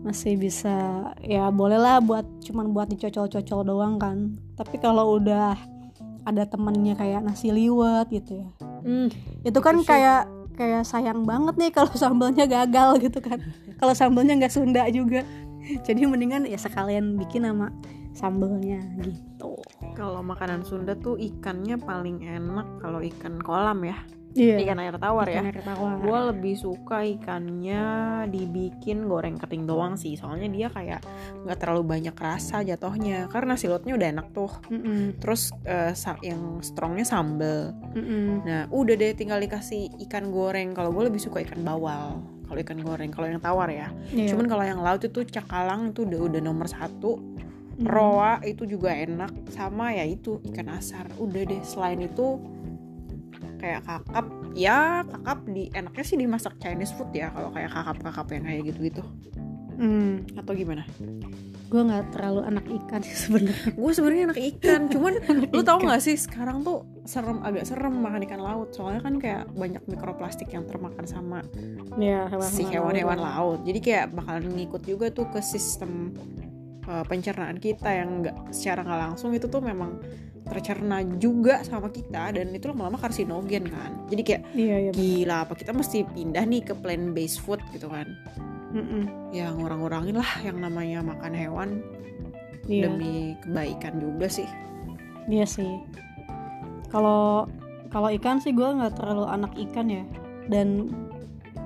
masih 0.00 0.38
bisa 0.38 0.74
ya 1.18 1.50
boleh 1.50 1.74
lah 1.74 1.98
buat 1.98 2.22
cuman 2.40 2.70
buat 2.70 2.86
dicocol-cocol 2.86 3.60
doang 3.62 3.98
kan 3.98 4.18
tapi 4.54 4.78
kalau 4.78 5.18
udah 5.18 5.58
ada 6.22 6.42
temennya 6.42 6.94
kayak 6.94 7.20
nasi 7.20 7.50
liwet 7.50 8.06
gitu 8.10 8.40
ya 8.40 8.48
Hmm. 8.80 9.10
itu 9.42 9.58
kan 9.58 9.82
kayak 9.82 10.30
kayak 10.54 10.86
sayang 10.86 11.26
banget 11.26 11.58
nih 11.58 11.70
kalau 11.72 11.90
sambalnya 11.98 12.46
gagal 12.46 13.02
gitu 13.02 13.18
kan 13.18 13.42
kalau 13.76 13.92
sambalnya 13.92 14.34
nggak 14.34 14.50
Sunda 14.50 14.84
juga 14.88 15.22
jadi 15.86 16.04
mendingan 16.04 16.44
ya 16.44 16.56
sekalian 16.56 17.16
bikin 17.16 17.44
sama 17.44 17.72
sambalnya 18.12 18.80
gitu 18.98 19.60
Kalau 19.92 20.20
makanan 20.20 20.60
Sunda 20.62 20.92
tuh 20.94 21.16
ikannya 21.16 21.76
paling 21.76 22.20
enak 22.22 22.80
kalau 22.80 23.00
ikan 23.00 23.36
kolam 23.38 23.80
ya. 23.82 23.96
iya 24.32 24.60
Ikan 24.60 24.76
air 24.76 24.96
tawar 24.96 25.24
ya. 25.24 25.40
Ikan 25.40 25.48
air 25.48 25.60
tawar. 25.62 25.96
Gue 25.98 26.20
lebih 26.30 26.54
suka 26.54 27.00
ikannya 27.00 27.80
dibikin 28.26 29.04
goreng 29.04 29.36
kering 29.36 29.64
doang 29.64 29.96
sih. 29.96 30.12
Soalnya 30.14 30.48
dia 30.48 30.68
kayak 30.68 31.00
nggak 31.42 31.56
terlalu 31.56 31.96
banyak 31.96 32.12
rasa 32.12 32.60
jatuhnya. 32.60 33.24
Karena 33.26 33.56
silotnya 33.56 33.96
udah 33.96 34.08
enak 34.12 34.26
tuh. 34.32 34.52
Mm-mm, 34.68 35.16
Terus 35.16 35.48
eh, 35.64 35.92
sa- 35.92 36.20
yang 36.20 36.60
strongnya 36.60 37.04
sambel. 37.04 37.72
Nah 38.44 38.68
udah 38.68 38.94
deh 38.94 39.12
tinggal 39.12 39.38
dikasih 39.38 39.88
ikan 40.04 40.28
goreng. 40.28 40.72
Kalau 40.72 40.92
gue 40.92 41.08
lebih 41.08 41.20
suka 41.20 41.40
ikan 41.40 41.64
bawal. 41.64 42.20
Kalau 42.46 42.58
ikan 42.62 42.80
goreng, 42.80 43.10
kalau 43.10 43.26
yang 43.26 43.42
tawar 43.42 43.68
ya. 43.68 43.90
Iya. 44.14 44.32
Cuman 44.34 44.46
kalau 44.46 44.64
yang 44.64 44.80
laut 44.80 45.02
itu 45.02 45.26
cakalang 45.26 45.90
itu 45.90 46.06
udah 46.06 46.20
udah 46.30 46.40
nomor 46.40 46.70
satu. 46.70 47.18
Mm. 47.76 47.84
Roa 47.84 48.40
itu 48.40 48.64
juga 48.64 48.94
enak 48.94 49.52
sama 49.52 49.92
ya 49.92 50.06
itu 50.06 50.40
ikan 50.54 50.72
asar. 50.72 51.10
Udah 51.20 51.42
deh 51.44 51.60
selain 51.66 52.00
itu 52.00 52.40
kayak 53.56 53.88
kakap 53.88 54.26
ya 54.52 55.02
kakap 55.04 55.38
di 55.48 55.68
enaknya 55.72 56.04
sih 56.04 56.16
dimasak 56.20 56.54
Chinese 56.60 56.92
food 56.92 57.10
ya 57.12 57.32
kalau 57.32 57.50
kayak 57.50 57.72
kakap-kakap 57.72 58.26
yang 58.36 58.44
kayak 58.44 58.62
gitu-gitu 58.68 59.02
Hmm, 59.76 60.24
atau 60.40 60.56
gimana? 60.56 60.88
Gue 61.66 61.82
nggak 61.82 62.14
terlalu 62.14 62.40
anak 62.46 62.66
ikan 62.66 63.00
sih 63.02 63.16
sebenarnya. 63.26 63.74
Gue 63.74 63.90
sebenarnya 63.90 64.24
anak 64.30 64.40
ikan, 64.54 64.80
cuman 64.86 65.12
lu 65.54 65.62
tau 65.66 65.78
nggak 65.82 66.00
sih 66.02 66.14
sekarang 66.14 66.62
tuh 66.62 66.86
serem 67.06 67.42
agak 67.42 67.66
serem 67.66 67.94
makan 68.02 68.22
ikan 68.26 68.42
laut 68.42 68.70
soalnya 68.74 69.02
kan 69.02 69.14
kayak 69.18 69.46
banyak 69.54 69.82
mikroplastik 69.86 70.50
yang 70.50 70.66
termakan 70.66 71.06
sama 71.06 71.42
Ya, 71.96 72.26
si 72.42 72.66
hewan-hewan 72.66 73.18
laut. 73.18 73.62
Jadi 73.64 73.78
kayak 73.82 74.14
bakalan 74.14 74.52
ngikut 74.52 74.82
juga 74.84 75.06
tuh 75.10 75.26
ke 75.30 75.40
sistem 75.40 76.12
uh, 76.86 77.04
pencernaan 77.06 77.58
kita 77.58 77.90
yang 77.90 78.22
nggak 78.22 78.54
secara 78.54 78.82
nggak 78.86 79.00
langsung 79.10 79.30
itu 79.34 79.46
tuh 79.46 79.62
memang 79.62 79.98
tercerna 80.46 81.02
juga 81.18 81.66
sama 81.66 81.90
kita 81.90 82.30
dan 82.30 82.54
itu 82.54 82.70
lama-lama 82.70 83.02
karsinogen 83.02 83.66
kan. 83.66 84.06
Jadi 84.06 84.22
kayak 84.22 84.42
Iya, 84.54 84.76
iya. 84.78 84.90
gila 84.94 85.42
apa 85.42 85.58
kita 85.58 85.74
mesti 85.74 86.06
pindah 86.06 86.46
nih 86.46 86.62
ke 86.62 86.74
plant 86.78 87.10
based 87.10 87.42
food 87.42 87.58
gitu 87.74 87.90
kan. 87.90 88.06
Mm-mm. 88.76 89.32
Ya 89.32 89.48
ngurang-ngurangin 89.56 90.20
lah 90.20 90.32
yang 90.44 90.60
namanya 90.60 91.00
makan 91.00 91.32
hewan 91.32 91.70
Iya, 92.66 92.90
demi 92.90 93.32
kebaikan 93.46 94.02
juga 94.02 94.26
sih. 94.28 94.48
iya 95.26 95.46
sih. 95.46 95.80
Kalau 96.90 97.46
kalau 97.88 98.10
ikan 98.14 98.42
sih 98.42 98.52
gue 98.52 98.66
nggak 98.66 98.98
terlalu 98.98 99.24
anak 99.26 99.54
ikan 99.70 99.86
ya. 99.88 100.04
Dan 100.50 100.90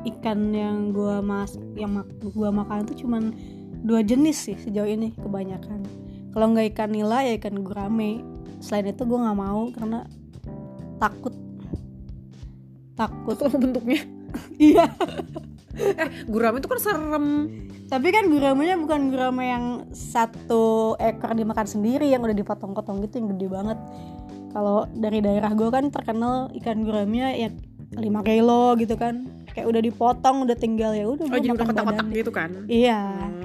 ikan 0.07 0.55
yang 0.55 0.93
gue 0.95 1.21
mas 1.21 1.57
yang 1.77 1.99
mak 2.01 2.09
gue 2.21 2.49
makan 2.49 2.85
itu 2.89 3.05
cuman 3.05 3.33
dua 3.81 4.05
jenis 4.05 4.37
sih 4.49 4.57
sejauh 4.61 4.89
ini 4.89 5.13
kebanyakan. 5.17 5.83
Kalau 6.31 6.47
nggak 6.53 6.77
ikan 6.77 6.93
nila 6.93 7.25
ya 7.25 7.37
ikan 7.41 7.65
gurame. 7.65 8.21
Selain 8.61 8.93
itu 8.93 9.03
gue 9.03 9.19
nggak 9.19 9.39
mau 9.41 9.73
karena 9.73 10.05
takut 11.01 11.33
takut 12.93 13.41
bentuknya 13.63 14.05
iya 14.61 14.85
gurame 16.27 16.59
itu 16.59 16.69
kan 16.69 16.81
serem. 16.81 17.27
Tapi 17.91 18.09
kan 18.15 18.31
guramenya 18.31 18.79
bukan 18.79 19.11
gurame 19.11 19.45
yang 19.51 19.65
satu 19.91 20.95
ekor 20.99 21.35
dimakan 21.35 21.67
sendiri 21.67 22.07
yang 22.07 22.23
udah 22.23 22.35
dipotong-potong 22.35 23.03
gitu 23.07 23.19
yang 23.19 23.29
gede 23.35 23.47
banget. 23.51 23.79
Kalau 24.51 24.87
dari 24.91 25.23
daerah 25.23 25.51
gue 25.55 25.69
kan 25.71 25.91
terkenal 25.91 26.51
ikan 26.59 26.83
guramenya 26.83 27.35
ya 27.39 27.51
5 27.95 28.03
kilo 28.27 28.79
gitu 28.79 28.95
kan. 28.95 29.27
Kayak 29.51 29.67
udah 29.67 29.83
dipotong, 29.83 30.37
udah 30.47 30.57
tinggal 30.59 30.95
ya 30.95 31.11
udah 31.11 31.27
Oh 31.27 31.35
jadi 31.35 31.51
udah 31.51 31.67
kotak-kotak 31.67 32.07
gitu 32.15 32.31
kan? 32.31 32.51
Iya. 32.71 33.03
Hmm, 33.03 33.40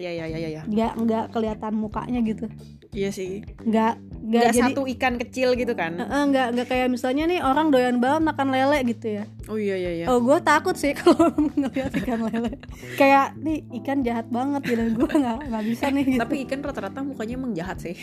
ya 0.00 0.10
ya 0.10 0.24
ya 0.26 0.38
ya 0.40 0.48
ya 0.48 0.62
nggak 0.64 0.92
nggak 1.04 1.24
kelihatan 1.36 1.72
mukanya 1.76 2.20
gitu. 2.24 2.48
Iya 2.90 3.14
sih. 3.14 3.46
Nggak 3.62 3.92
nggak 4.20 4.42
jadi 4.50 4.60
satu 4.66 4.82
ikan 4.98 5.14
kecil 5.16 5.54
gitu 5.54 5.72
kan? 5.78 5.96
Eh, 5.96 6.24
nggak 6.28 6.48
nggak 6.58 6.66
kayak 6.68 6.88
misalnya 6.90 7.24
nih 7.30 7.40
orang 7.40 7.70
doyan 7.70 8.02
banget 8.02 8.22
makan 8.26 8.48
lele 8.50 8.78
gitu 8.88 9.06
ya. 9.20 9.24
Oh 9.46 9.56
iya 9.56 9.76
iya 9.78 9.90
iya. 10.02 10.06
Oh 10.10 10.18
gue 10.18 10.38
takut 10.42 10.74
sih 10.74 10.96
kalau 11.00 11.30
ngeliat 11.36 11.92
ikan 12.02 12.26
lele. 12.26 12.58
Kayak 12.98 13.38
nih 13.38 13.62
ikan 13.82 14.02
jahat 14.02 14.26
banget 14.28 14.62
gitu. 14.66 14.82
Gue 14.98 15.10
nggak 15.10 15.38
nggak 15.52 15.64
bisa 15.68 15.84
nih 15.94 16.04
gitu. 16.04 16.20
tapi 16.20 16.34
ikan 16.48 16.60
rata-rata 16.66 17.00
mukanya 17.04 17.34
emang 17.38 17.52
jahat 17.54 17.78
sih. 17.78 17.94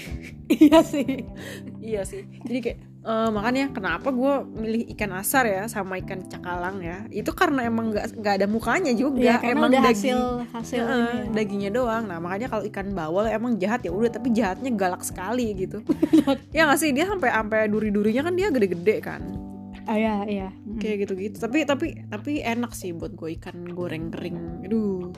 Iya 0.47 0.79
sih. 0.85 1.27
Iya 1.83 2.01
sih. 2.07 2.23
Jadi 2.47 2.59
kayak 2.63 2.79
eh, 3.07 3.29
makanya 3.31 3.71
kenapa 3.71 4.11
gue 4.11 4.33
milih 4.59 4.83
ikan 4.93 5.15
asar 5.15 5.47
ya 5.47 5.63
sama 5.71 5.95
ikan 6.03 6.27
cakalang 6.27 6.83
ya? 6.83 7.07
Itu 7.07 7.31
karena 7.31 7.63
emang 7.63 7.95
nggak 7.95 8.19
nggak 8.19 8.33
ada 8.43 8.47
mukanya 8.51 8.91
juga 8.91 9.39
karena 9.39 9.55
emang 9.55 9.71
udah 9.71 9.81
daging 9.87 9.95
hasil 9.95 10.19
hasil 10.51 10.83
ini 10.83 10.91
ya. 10.91 11.23
dagingnya 11.31 11.71
doang. 11.71 12.03
Nah 12.11 12.19
makanya 12.19 12.51
kalau 12.51 12.63
ikan 12.67 12.91
bawal 12.91 13.25
emang 13.31 13.55
jahat 13.55 13.81
ya 13.87 13.91
udah 13.95 14.11
tapi 14.11 14.35
jahatnya 14.35 14.71
galak 14.75 15.01
sekali 15.07 15.55
gitu. 15.55 15.79
Ya 16.51 16.67
nggak 16.67 16.79
sih? 16.81 16.91
Dia 16.91 17.07
sampai 17.07 17.31
sampai 17.31 17.71
duri-durinya 17.71 18.27
kan 18.27 18.33
dia 18.35 18.51
gede-gede 18.51 18.97
kan? 18.99 19.21
Ah, 19.87 19.95
iya 19.95 20.15
iya. 20.27 20.47
Kayak 20.83 21.07
gitu-gitu. 21.07 21.39
Tapi 21.39 21.63
tapi 21.63 21.87
tapi 22.11 22.43
enak 22.43 22.75
sih 22.75 22.91
buat 22.91 23.15
gue 23.15 23.39
ikan 23.39 23.63
goreng 23.71 24.11
kering. 24.11 24.67
Aduh. 24.67 25.15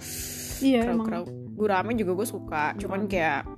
Iya 0.62 0.86
kerau 0.86 0.96
emang. 0.96 1.08
kerau 1.10 1.24
gurame 1.58 1.98
juga 1.98 2.14
gue 2.22 2.28
suka. 2.30 2.66
Cuman 2.78 3.10
kayak 3.10 3.50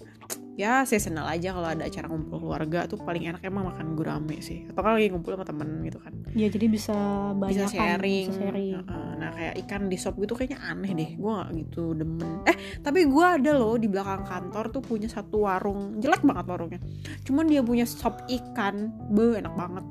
ya 0.62 0.86
seasonal 0.86 1.26
aja 1.26 1.58
kalau 1.58 1.66
ada 1.74 1.90
acara 1.90 2.06
ngumpul 2.06 2.38
keluarga 2.38 2.86
tuh 2.86 3.02
paling 3.02 3.26
enak 3.26 3.42
emang 3.42 3.66
makan 3.74 3.98
gurame 3.98 4.38
sih. 4.46 4.70
Atau 4.70 4.86
kalau 4.86 5.02
lagi 5.02 5.10
ngumpul 5.10 5.34
sama 5.34 5.46
temen 5.50 5.82
gitu 5.82 5.98
kan. 5.98 6.14
Iya 6.38 6.48
jadi 6.54 6.66
bisa 6.70 6.96
banyak 7.34 7.66
bisa 7.66 7.74
sharing, 7.74 8.26
bisa 8.30 8.38
sharing. 8.38 8.74
Heeh. 8.78 9.10
nah 9.18 9.30
kayak 9.34 9.54
ikan 9.66 9.90
di 9.90 9.98
sop 9.98 10.22
gitu 10.22 10.38
kayaknya 10.38 10.62
aneh 10.62 10.92
deh. 10.94 11.10
Gue 11.18 11.32
gak 11.34 11.50
gitu 11.58 11.84
demen. 11.98 12.46
Eh 12.46 12.56
tapi 12.86 13.10
gue 13.10 13.26
ada 13.26 13.52
loh 13.58 13.74
di 13.82 13.90
belakang 13.90 14.22
kantor 14.22 14.70
tuh 14.70 14.84
punya 14.86 15.10
satu 15.10 15.50
warung. 15.50 15.98
Jelek 15.98 16.22
banget 16.22 16.46
warungnya. 16.46 16.80
Cuman 17.26 17.50
dia 17.50 17.66
punya 17.66 17.90
sop 17.90 18.22
ikan. 18.30 18.94
Be 19.10 19.42
enak 19.42 19.58
banget. 19.58 19.86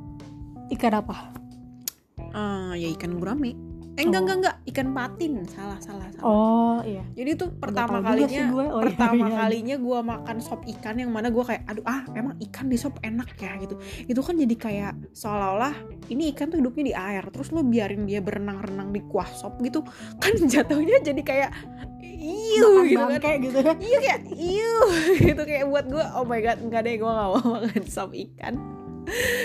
Ikan 0.70 0.94
apa? 0.94 1.34
Ah, 2.30 2.78
ya 2.78 2.86
ikan 2.94 3.18
gurame 3.18 3.69
eh 4.00 4.04
enggak 4.08 4.20
Oh. 4.20 4.24
enggak 4.24 4.38
enggak. 4.40 4.56
Ikan 4.72 4.88
patin. 4.96 5.32
Salah 5.44 5.78
salah 5.84 6.08
salah. 6.16 6.24
Oh 6.24 6.80
iya. 6.88 7.04
Jadi 7.12 7.30
tuh 7.36 7.52
pertama 7.52 8.00
kalinya 8.00 8.42
gue. 8.48 8.64
Oh, 8.64 8.80
iya, 8.80 8.86
pertama 8.88 9.24
iya. 9.28 9.36
kalinya 9.44 9.76
gue 9.76 9.98
makan 10.00 10.36
sop 10.40 10.60
ikan 10.64 10.96
yang 10.96 11.12
mana 11.12 11.28
gue 11.28 11.44
kayak 11.44 11.62
aduh 11.68 11.84
ah 11.84 12.02
emang 12.16 12.40
ikan 12.48 12.72
di 12.72 12.80
sop 12.80 12.96
enak 13.04 13.36
ya 13.36 13.60
gitu. 13.60 13.76
Itu 14.08 14.20
kan 14.24 14.40
jadi 14.40 14.56
kayak 14.56 14.92
seolah-olah 15.12 15.74
ini 16.08 16.32
ikan 16.32 16.48
tuh 16.48 16.58
hidupnya 16.64 16.84
di 16.88 16.94
air 16.96 17.24
terus 17.28 17.52
lo 17.52 17.60
biarin 17.60 18.08
dia 18.08 18.24
berenang-renang 18.24 18.90
di 18.90 19.04
kuah 19.04 19.28
sop 19.28 19.60
gitu 19.60 19.84
kan 20.18 20.32
jatuhnya 20.52 21.04
jadi 21.04 21.22
kayak 21.22 21.50
iu 22.00 22.84
gitu 22.84 23.00
kan. 23.00 23.16
bangke 23.16 23.32
gitu 23.48 23.58
kan 23.64 23.76
iya 23.80 23.98
kayak 24.00 24.20
iu 24.36 24.76
gitu 25.32 25.42
kayak 25.46 25.64
buat 25.68 25.86
gue 25.88 26.04
oh 26.16 26.24
my 26.28 26.40
god 26.44 26.58
enggak 26.60 26.84
deh 26.84 27.00
gue 27.00 27.08
gak 27.08 27.28
mau 27.32 27.40
makan 27.56 27.84
sop 27.88 28.12
ikan 28.12 28.54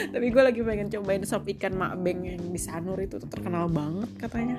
tapi 0.10 0.26
gue 0.30 0.44
lagi 0.44 0.62
pengen 0.62 0.88
cobain 0.88 1.24
sop 1.24 1.48
ikan 1.48 1.74
makbeng 1.74 2.22
yang 2.24 2.44
di 2.46 2.58
Sanur 2.58 2.98
itu 2.98 3.18
tuh 3.18 3.28
terkenal 3.28 3.66
banget 3.68 4.10
katanya. 4.18 4.58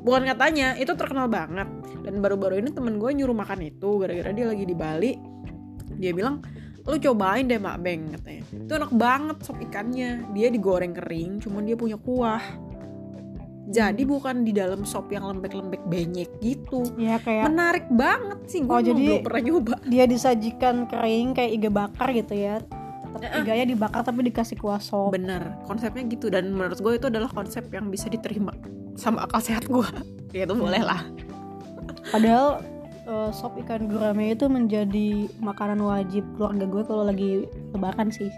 Bukan 0.00 0.22
katanya 0.24 0.74
itu 0.74 0.92
terkenal 0.92 1.26
banget. 1.26 1.66
Dan 2.00 2.18
baru-baru 2.18 2.58
ini 2.58 2.70
temen 2.70 2.96
gue 2.96 3.10
nyuruh 3.12 3.34
makan 3.34 3.60
itu 3.62 3.98
gara-gara 3.98 4.30
dia 4.30 4.46
lagi 4.46 4.62
di 4.62 4.72
Bali. 4.72 5.12
Dia 5.96 6.12
bilang 6.12 6.42
lu 6.82 6.96
cobain 6.96 7.42
deh 7.42 7.58
makbeng 7.58 8.12
katanya. 8.12 8.42
Itu 8.46 8.72
enak 8.72 8.92
banget 8.92 9.36
sop 9.42 9.58
ikannya. 9.58 10.30
Dia 10.30 10.48
digoreng 10.48 10.94
kering 10.94 11.42
cuman 11.42 11.62
dia 11.62 11.74
punya 11.74 11.96
kuah. 11.96 12.42
Jadi 13.66 14.06
bukan 14.06 14.46
di 14.46 14.54
dalam 14.54 14.86
sop 14.86 15.10
yang 15.10 15.26
lembek-lembek 15.26 15.82
benyek 15.84 16.38
gitu. 16.38 16.86
Iya 16.94 17.18
kayak 17.18 17.50
menarik 17.50 17.86
banget 17.90 18.38
sih 18.46 18.62
gue 18.62 18.70
Oh, 18.70 18.78
jadi- 18.78 18.94
belum 18.94 19.26
pernah 19.26 19.42
nyoba. 19.42 19.74
dia 19.82 20.04
disajikan 20.06 20.86
kering 20.86 21.34
kayak 21.34 21.50
iga 21.52 21.70
bakar 21.72 22.14
gitu 22.14 22.30
ya 22.32 22.62
tetap 23.18 23.42
iganya 23.42 23.64
dibakar 23.68 24.02
tapi 24.04 24.20
dikasih 24.28 24.56
kuah 24.60 24.80
sop. 24.80 25.12
Bener 25.12 25.56
konsepnya 25.64 26.04
gitu. 26.06 26.28
Dan 26.28 26.52
menurut 26.52 26.78
gue 26.78 26.92
itu 26.96 27.06
adalah 27.08 27.30
konsep 27.32 27.66
yang 27.72 27.88
bisa 27.88 28.06
diterima 28.12 28.52
sama 28.96 29.28
akal 29.28 29.40
sehat 29.44 29.68
gue 29.68 29.84
ya 30.36 30.48
itu 30.48 30.54
boleh 30.56 30.82
lah. 30.82 31.04
Padahal 32.10 32.64
eh, 33.06 33.30
sop 33.32 33.56
ikan 33.60 33.88
gurame 33.88 34.32
itu 34.32 34.48
menjadi 34.48 35.28
makanan 35.40 35.80
wajib 35.84 36.24
keluarga 36.36 36.64
gue 36.64 36.82
kalau 36.84 37.04
lagi 37.04 37.30
lebaran 37.76 38.08
sih. 38.08 38.32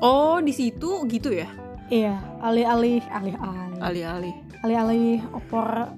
Oh 0.00 0.40
di 0.40 0.54
situ 0.54 1.04
gitu 1.10 1.34
ya? 1.34 1.48
Iya 1.90 2.16
alih-alih 2.40 3.02
alih-alih. 3.10 3.78
Alih-alih. 3.82 4.34
Alih-alih 4.62 5.18
opor 5.34 5.90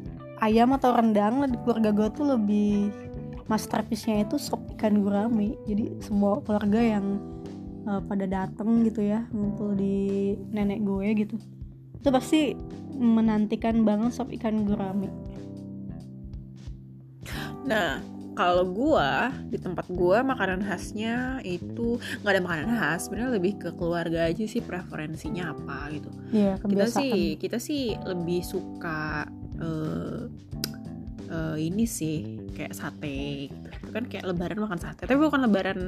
ayam 0.42 0.74
atau 0.74 0.96
rendang 0.96 1.46
di 1.46 1.58
keluarga 1.62 1.90
gue 1.94 2.08
tuh 2.14 2.26
lebih 2.34 2.90
masterpiece-nya 3.46 4.24
itu 4.26 4.40
sop 4.40 4.64
ikan 4.78 5.04
gurame. 5.04 5.54
Jadi 5.68 5.92
semua 6.02 6.40
keluarga 6.42 6.80
yang 6.80 7.20
eh, 7.86 8.00
pada 8.06 8.24
dateng 8.26 8.86
gitu 8.86 9.02
ya 9.02 9.26
ngumpul 9.30 9.74
di 9.74 10.34
nenek 10.50 10.80
gue 10.82 11.06
gitu. 11.26 11.36
Itu 12.02 12.08
pasti 12.10 12.56
menantikan 12.98 13.82
banget 13.82 14.14
sop 14.14 14.30
ikan 14.30 14.68
gurame 14.68 15.10
nah 17.62 18.02
kalau 18.32 18.64
gue 18.64 19.10
di 19.52 19.58
tempat 19.60 19.86
gue 19.92 20.18
makanan 20.24 20.64
khasnya 20.64 21.44
itu 21.44 22.00
nggak 22.24 22.32
ada 22.32 22.42
makanan 22.42 22.68
khas 22.80 23.06
sebenarnya 23.06 23.30
lebih 23.36 23.52
ke 23.60 23.70
keluarga 23.76 24.24
aja 24.24 24.48
sih 24.48 24.64
preferensinya 24.64 25.52
apa 25.52 25.92
gitu. 25.92 26.08
Iya 26.32 26.56
kita 26.64 26.86
sih 26.88 27.36
kita 27.36 27.60
sih 27.60 27.92
lebih 27.92 28.40
suka 28.40 29.28
eh, 29.60 30.32
eh, 31.28 31.56
ini 31.60 31.84
sih 31.84 32.40
kayak 32.56 32.72
sate 32.72 33.52
kan 33.90 34.04
kayak 34.04 34.24
lebaran 34.24 34.58
makan 34.58 34.78
sate. 34.78 35.02
Tapi 35.02 35.18
bukan 35.18 35.42
lebaran 35.42 35.80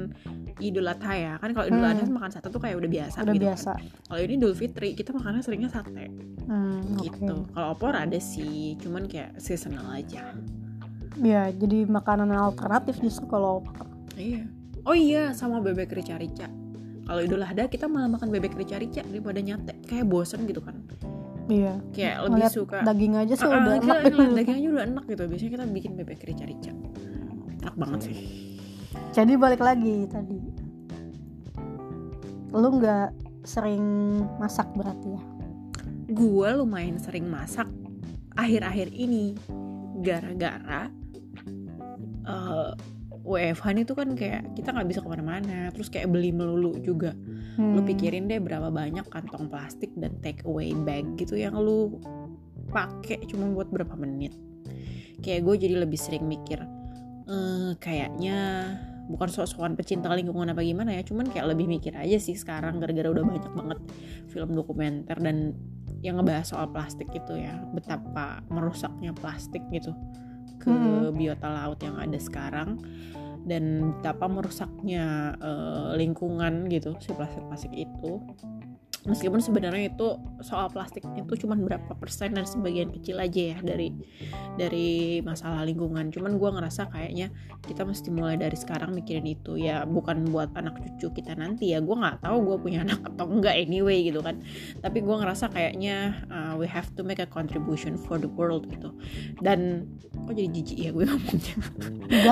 Idul 0.56 0.84
Adha 0.84 1.12
ya. 1.12 1.32
Kan 1.36 1.52
kalau 1.52 1.66
Idul 1.66 1.78
Hmm. 1.78 1.92
Adha 1.92 2.04
makan 2.08 2.30
sate 2.30 2.48
tuh 2.48 2.58
kayak 2.58 2.76
udah 2.76 2.90
biasa 2.90 3.16
udah 3.20 3.30
gitu 3.30 3.44
biasa. 3.44 3.70
Kan. 3.72 3.84
kalau 4.04 4.20
ini 4.20 4.32
Idul 4.34 4.54
Fitri 4.54 4.88
kita 4.92 5.10
makannya 5.10 5.40
seringnya 5.40 5.68
sate. 5.68 6.10
Hmm, 6.44 6.80
gitu. 6.98 7.36
Kalau 7.46 7.68
opor 7.70 7.92
ada 7.92 8.16
sih 8.16 8.74
cuman 8.78 9.04
kayak 9.04 9.36
seasonal 9.36 9.86
aja. 9.88 10.34
Ya 11.16 11.46
jadi 11.48 11.84
makanan 11.84 12.26
alternatif 12.28 12.98
justru 12.98 13.26
kalau 13.26 13.60
opor. 13.60 13.86
Iya. 14.14 14.42
Oh 14.82 14.92
iya 14.92 15.30
sama 15.30 15.58
bebek 15.58 15.92
rica-rica. 15.92 16.50
Kalau 17.02 17.20
Idul 17.20 17.40
Adha 17.40 17.66
kita 17.66 17.84
malah 17.84 18.08
makan 18.08 18.28
bebek 18.28 18.52
rica-rica 18.52 19.00
daripada 19.02 19.38
nyate. 19.38 19.78
Kayak 19.84 20.06
bosen 20.06 20.44
gitu 20.44 20.58
kan. 20.58 20.82
Iya. 21.44 21.76
Kayak 21.90 22.14
lebih 22.22 22.32
Ngeliat 22.40 22.52
suka 22.52 22.78
daging 22.82 23.14
aja 23.14 23.34
sih 23.34 23.44
Ah, 23.44 23.52
udah 23.54 23.74
enak. 23.74 24.00
ngeliat 24.08 24.32
dagingnya 24.34 24.68
udah 24.70 24.84
enak 24.86 25.04
gitu. 25.06 25.22
Biasanya 25.26 25.50
kita 25.52 25.64
bikin 25.68 25.92
bebek 25.94 26.20
rica-rica 26.22 26.72
enak 27.64 27.76
banget 27.80 28.00
sih. 28.12 28.18
Jadi 29.16 29.33
balik 29.40 29.64
lagi 29.64 30.04
tadi. 30.06 30.38
Lu 32.52 32.68
nggak 32.78 33.09
sering 33.49 33.83
masak 34.37 34.68
berarti 34.76 35.16
ya? 35.16 35.23
Gue 36.12 36.49
lumayan 36.52 37.00
sering 37.00 37.26
masak 37.26 37.66
akhir-akhir 38.37 38.92
ini. 38.92 39.35
Gara-gara 40.04 40.92
eh 42.25 42.73
WFH 43.25 43.64
ini 43.73 43.83
tuh 43.88 43.97
kan 43.97 44.12
kayak 44.12 44.52
kita 44.52 44.68
nggak 44.76 44.88
bisa 44.92 45.00
ke 45.00 45.09
mana-mana. 45.09 45.73
Terus 45.73 45.88
kayak 45.88 46.12
beli 46.12 46.28
melulu 46.30 46.76
juga. 46.85 47.16
Lu 47.56 47.80
Hmm. 47.80 47.87
pikirin 47.87 48.28
deh 48.28 48.42
berapa 48.42 48.68
banyak 48.68 49.09
kantong 49.09 49.49
plastik 49.49 49.94
dan 49.97 50.12
take 50.21 50.44
away 50.44 50.75
bag 50.75 51.06
gitu 51.16 51.38
yang 51.38 51.56
lu 51.56 51.97
pakai 52.68 53.25
cuma 53.30 53.49
buat 53.54 53.71
berapa 53.73 53.94
menit. 53.97 54.37
Kayak 55.25 55.49
gue 55.49 55.54
jadi 55.64 55.75
lebih 55.80 55.97
sering 55.97 56.28
mikir 56.28 56.61
eh 57.25 57.73
kayaknya 57.81 58.69
bukan 59.04 59.28
sok-sokan 59.28 59.76
pecinta 59.76 60.09
lingkungan 60.12 60.52
apa 60.52 60.64
gimana 60.64 60.97
ya 60.97 61.04
cuman 61.04 61.28
kayak 61.28 61.52
lebih 61.52 61.69
mikir 61.69 61.93
aja 61.93 62.16
sih 62.16 62.33
sekarang 62.33 62.81
gara-gara 62.81 63.12
udah 63.12 63.25
banyak 63.25 63.52
banget 63.52 63.78
film 64.33 64.57
dokumenter 64.57 65.16
dan 65.21 65.52
yang 66.00 66.21
ngebahas 66.21 66.49
soal 66.49 66.69
plastik 66.69 67.09
itu 67.12 67.37
ya 67.37 67.64
betapa 67.73 68.45
merusaknya 68.49 69.12
plastik 69.16 69.61
gitu 69.73 69.93
ke 70.61 70.69
Mhm. 70.73 71.16
biota 71.16 71.49
laut 71.49 71.81
yang 71.85 71.97
ada 72.00 72.16
sekarang 72.16 72.81
dan 73.45 73.93
betapa 74.00 74.25
merusaknya 74.25 75.37
eh, 75.37 75.90
lingkungan 76.00 76.69
gitu 76.73 76.97
si 77.00 77.12
plastik-plastik 77.12 77.73
itu 77.76 78.21
meskipun 79.04 79.37
sebenarnya 79.38 79.92
itu 79.92 80.16
soal 80.40 80.68
plastik 80.68 81.04
itu 81.14 81.44
cuma 81.44 81.52
berapa 81.54 81.92
persen 81.94 82.32
dan 82.32 82.44
sebagian 82.44 82.88
kecil 82.90 83.20
aja 83.20 83.52
ya 83.52 83.58
dari 83.61 83.92
dari 84.56 84.90
masalah 85.20 85.62
lingkungan. 85.62 86.08
Cuman 86.08 86.37
gue 86.37 86.50
ngerasa 86.50 86.88
kayaknya 86.88 87.28
kita 87.64 87.84
mesti 87.84 88.08
mulai 88.08 88.37
dari 88.37 88.56
sekarang 88.56 88.92
mikirin 88.92 89.26
itu 89.26 89.56
ya 89.56 89.84
bukan 89.84 90.28
buat 90.28 90.52
anak 90.54 90.80
cucu 90.80 91.20
kita 91.20 91.37
nanti 91.37 91.73
ya. 91.73 91.84
Gue 91.84 91.96
nggak 91.96 92.25
tahu 92.25 92.37
gue 92.49 92.56
punya 92.61 92.78
anak 92.87 93.04
atau 93.04 93.28
enggak 93.28 93.56
anyway 93.56 94.00
gitu 94.04 94.20
kan. 94.20 94.40
Tapi 94.80 94.99
gue 95.00 95.16
ngerasa 95.16 95.52
kayaknya 95.52 95.96
uh, 96.28 96.52
we 96.56 96.64
have 96.64 96.88
to 96.96 97.04
make 97.04 97.20
a 97.20 97.28
contribution 97.28 98.00
for 98.00 98.16
the 98.16 98.30
world 98.30 98.64
gitu. 98.68 98.94
Dan 99.40 99.84
kok 100.14 100.32
jadi 100.32 100.49
jijik 100.49 100.78
ya 100.80 100.90
gue 100.90 101.04
ngomongnya? 101.04 101.54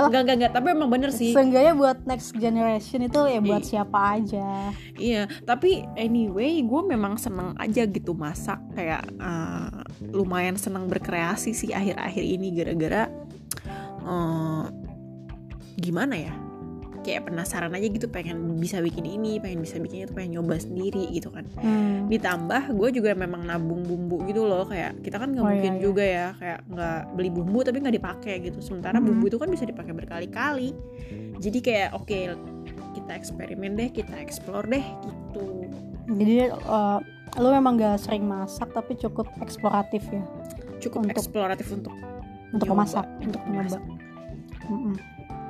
Enggak 0.09 0.21
enggak 0.25 0.37
enggak 0.41 0.53
tapi 0.55 0.67
emang 0.73 0.89
bener 0.89 1.11
sih. 1.13 1.35
Seenggaknya 1.35 1.75
buat 1.75 1.99
next 2.07 2.33
generation 2.35 3.05
itu 3.05 3.21
ya 3.29 3.41
buat 3.41 3.61
Iya. 3.63 3.69
siapa 3.69 3.99
aja. 4.17 4.49
Iya, 4.97 5.23
tapi 5.45 5.83
anyway, 5.95 6.62
gue 6.63 6.81
memang 6.85 7.15
seneng 7.17 7.53
aja 7.57 7.83
gitu 7.85 8.13
masak 8.13 8.59
kayak 8.73 9.03
uh, 9.17 9.83
lumayan 10.09 10.55
seneng 10.55 10.87
berkreasi 10.87 11.53
sih 11.53 11.71
akhir-akhir 11.71 12.23
ini 12.23 12.49
gara-gara 12.53 13.11
uh, 14.01 14.67
gimana 15.75 16.15
ya 16.17 16.35
kayak 17.03 17.27
penasaran 17.27 17.75
aja 17.75 17.83
gitu 17.85 18.07
pengen 18.07 18.39
bisa 18.57 18.79
bikin 18.79 19.03
ini 19.03 19.43
pengen 19.43 19.59
bisa 19.59 19.75
bikin 19.77 20.07
itu 20.07 20.15
pengen 20.15 20.39
nyoba 20.39 20.55
sendiri 20.57 21.11
gitu 21.11 21.29
kan 21.29 21.43
Hmm. 21.59 22.07
ditambah 22.07 22.71
gue 22.73 22.89
juga 22.95 23.11
memang 23.13 23.43
nabung 23.43 23.83
bumbu 23.83 24.23
gitu 24.25 24.43
loh 24.43 24.63
kayak 24.63 25.03
kita 25.03 25.19
kan 25.19 25.35
nggak 25.35 25.43
Oh, 25.43 25.47
iya, 25.47 25.53
mungkin 25.53 25.73
iya. 25.75 25.83
juga 25.83 26.05
ya 26.05 26.27
kayak 26.33 26.59
nggak 26.65 27.01
beli 27.13 27.31
bumbu 27.31 27.59
tapi 27.61 27.77
nggak 27.79 27.97
dipakai 27.99 28.35
gitu 28.41 28.63
sementara 28.63 28.97
Mhm. 28.97 29.07
bumbu 29.09 29.25
itu 29.27 29.37
kan 29.37 29.51
bisa 29.51 29.65
dipakai 29.65 29.91
berkali-kali 29.93 30.71
jadi 31.43 31.59
kayak 31.59 31.89
oke 31.93 32.19
kita 32.95 33.13
eksperimen 33.13 33.75
deh 33.75 33.91
kita 33.91 34.15
explore 34.17 34.71
deh 34.71 34.85
gitu 35.03 35.43
Jadi 36.05 36.35
eh, 36.49 36.99
lu 37.35 37.49
memang 37.49 37.75
gak 37.75 37.97
sering 37.99 38.23
masak 38.23 38.69
tapi 38.71 38.93
cukup 38.95 39.25
eksploratif 39.39 40.05
ya 40.07 40.21
cukup 40.79 41.05
Untuk- 41.05 41.17
eksploratif 41.17 41.67
untuk 41.71 41.95
untuk 42.51 42.67
nyoba, 42.67 42.77
memasak, 42.79 43.07
untuk 43.21 43.41
mencoba. 43.41 43.79
memasak. 43.79 43.83
Mm-mm. 44.63 44.95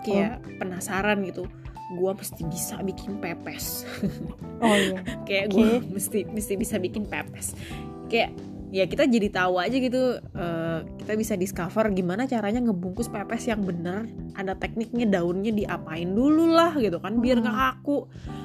kayak 0.01 0.33
penasaran 0.57 1.19
gitu 1.23 1.45
gue 1.93 2.11
mesti 2.13 2.43
bisa 2.45 2.75
bikin 2.81 3.19
pepes 3.19 3.83
Oh 4.63 4.73
iya. 4.73 5.03
kayak 5.27 5.47
Oke. 5.49 5.57
gue 5.57 5.69
mesti 5.91 6.19
mesti 6.27 6.55
bisa 6.55 6.77
bikin 6.77 7.05
pepes 7.05 7.59
kayak 8.07 8.31
ya 8.69 8.85
kita 8.85 9.05
jadi 9.05 9.29
tahu 9.29 9.59
aja 9.59 9.75
gitu 9.75 10.03
eh, 10.19 10.79
kita 10.97 11.13
bisa 11.15 11.35
discover 11.35 11.91
gimana 11.91 12.25
caranya 12.25 12.63
ngebungkus 12.63 13.07
pepes 13.07 13.45
yang 13.45 13.61
bener 13.61 14.07
ada 14.33 14.55
tekniknya 14.55 15.05
daunnya 15.11 15.51
diapain 15.51 16.09
dulu 16.09 16.47
lah 16.49 16.73
gitu 16.75 16.97
kan 16.97 17.19
biar 17.19 17.39
nggak 17.39 17.53
Hmm. 17.53 17.65
kaku 17.75 17.99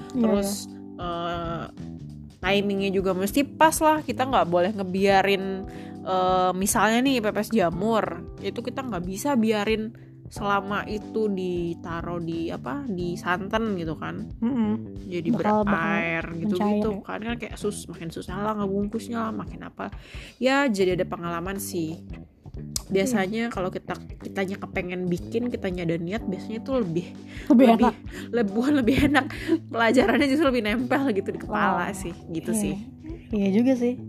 Iya, 0.10 0.20
terus 0.20 0.50
eh, 0.98 1.66
timingnya 2.38 2.90
juga 2.90 3.12
mesti 3.12 3.42
pas 3.44 3.74
lah. 3.80 4.02
Kita 4.02 4.26
nggak 4.26 4.48
boleh 4.48 4.72
ngebiarin 4.74 5.44
eh, 6.02 6.52
misalnya 6.54 7.00
nih 7.04 7.20
pepes 7.20 7.52
jamur 7.52 8.24
itu 8.40 8.60
kita 8.62 8.82
nggak 8.82 9.04
bisa 9.04 9.36
biarin 9.36 9.92
selama 10.28 10.84
itu 10.84 11.32
ditaruh 11.32 12.20
di 12.20 12.52
apa 12.52 12.84
di 12.84 13.16
santan 13.16 13.80
gitu 13.80 13.96
kan. 13.96 14.28
Mm-mm. 14.44 15.08
jadi 15.08 15.32
Bakal- 15.32 15.40
bakal 15.40 15.60
berair 15.64 16.26
gitu 16.36 16.56
mencair 16.60 16.76
gitu 16.76 16.90
kan 17.00 17.20
kan 17.24 17.36
kayak 17.40 17.56
sus 17.56 17.88
makin 17.88 18.12
susah 18.12 18.36
lah 18.44 18.54
ngebungkusnya 18.60 19.18
lah 19.24 19.32
makin 19.32 19.64
apa. 19.64 19.88
Ya 20.36 20.68
jadi 20.68 21.00
ada 21.00 21.08
pengalaman 21.08 21.56
sih 21.58 21.96
biasanya 22.88 23.52
kalau 23.52 23.68
kita 23.68 23.94
kitanya 24.18 24.56
kepengen 24.56 25.06
bikin 25.06 25.52
kitanya 25.52 25.84
ada 25.84 26.00
niat 26.00 26.24
biasanya 26.24 26.62
itu 26.62 26.72
lebih 26.74 27.08
Lebih 27.52 27.66
lebih 27.68 27.84
enak. 27.84 27.96
lebih 28.32 28.64
lebih 28.80 28.96
enak 29.06 29.26
pelajarannya 29.68 30.28
justru 30.28 30.48
lebih 30.48 30.64
nempel 30.64 31.04
gitu 31.12 31.30
di 31.30 31.40
kepala 31.40 31.88
Oh, 31.88 31.94
sih 31.94 32.16
gitu 32.30 32.52
Iya. 32.52 32.62
sih 32.64 32.76
Iya 33.28 33.50
juga 33.52 33.76
sih. 33.76 34.00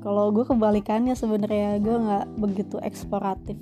Kalau 0.00 0.28
gue 0.28 0.44
kebalikannya 0.44 1.16
sebenarnya 1.16 1.80
gue 1.80 1.96
nggak 1.96 2.26
begitu 2.36 2.76
eksploratif. 2.78 3.56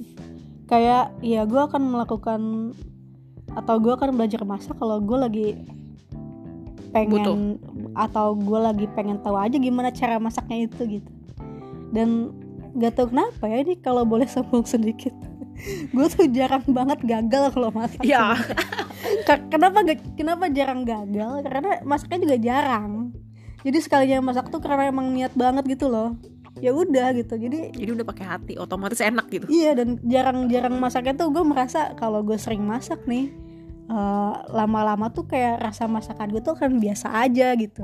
Kayak 0.67 1.15
ya 1.23 1.47
gue 1.47 1.57
akan 1.57 1.83
melakukan 1.89 2.41
atau 3.55 3.75
gue 3.79 3.95
akan 3.95 4.13
belajar 4.13 4.43
masak 4.43 4.75
kalau 4.75 4.99
gue 4.99 5.15
lagi 5.15 5.47
pengen 6.91 7.59
atau 7.95 8.35
gue 8.35 8.59
lagi 8.59 8.87
pengen 8.93 9.19
tahu 9.19 9.35
aja 9.35 9.57
gimana 9.57 9.91
cara 9.91 10.19
masaknya 10.19 10.67
itu 10.67 10.99
gitu. 10.99 11.11
Dan 11.91 12.35
gak 12.75 12.93
tahu 12.99 13.07
kenapa 13.15 13.45
ya 13.47 13.59
ini 13.63 13.75
kalau 13.79 14.03
boleh 14.03 14.27
sombong 14.27 14.67
sedikit. 14.67 15.15
gue 15.95 16.07
tuh 16.11 16.27
jarang 16.35 16.67
banget 16.67 16.99
gagal 17.07 17.55
kalau 17.55 17.71
masak. 17.71 18.03
ya 18.03 18.35
kenapa 19.51 19.87
kenapa 20.19 20.51
jarang 20.51 20.83
gagal? 20.83 21.47
Karena 21.47 21.81
masaknya 21.87 22.19
juga 22.27 22.37
jarang. 22.43 23.15
Jadi 23.65 23.79
sekalinya 23.81 24.21
masak 24.21 24.51
tuh 24.53 24.61
karena 24.61 24.91
emang 24.91 25.15
niat 25.15 25.33
banget 25.33 25.65
gitu 25.79 25.87
loh. 25.89 26.19
Ya 26.63 26.71
udah 26.71 27.11
gitu 27.19 27.35
jadi 27.35 27.75
jadi 27.75 27.91
udah 27.99 28.07
pakai 28.07 28.25
hati 28.27 28.53
otomatis 28.59 29.03
enak 29.03 29.27
gitu. 29.31 29.47
Iya 29.51 29.79
dan 29.79 29.99
jarang-jarang 30.03 30.75
masaknya 30.79 31.15
tuh 31.15 31.31
gue 31.31 31.45
merasa 31.47 31.95
kalau 31.99 32.23
gue 32.23 32.39
sering 32.39 32.63
masak 32.63 33.03
nih 33.07 33.31
eh, 33.91 34.35
lama-lama 34.51 35.11
tuh 35.11 35.27
kayak 35.27 35.63
rasa 35.63 35.87
masakan 35.87 36.31
gue 36.31 36.43
tuh 36.43 36.59
kan 36.59 36.71
biasa 36.79 37.11
aja 37.27 37.55
gitu 37.59 37.83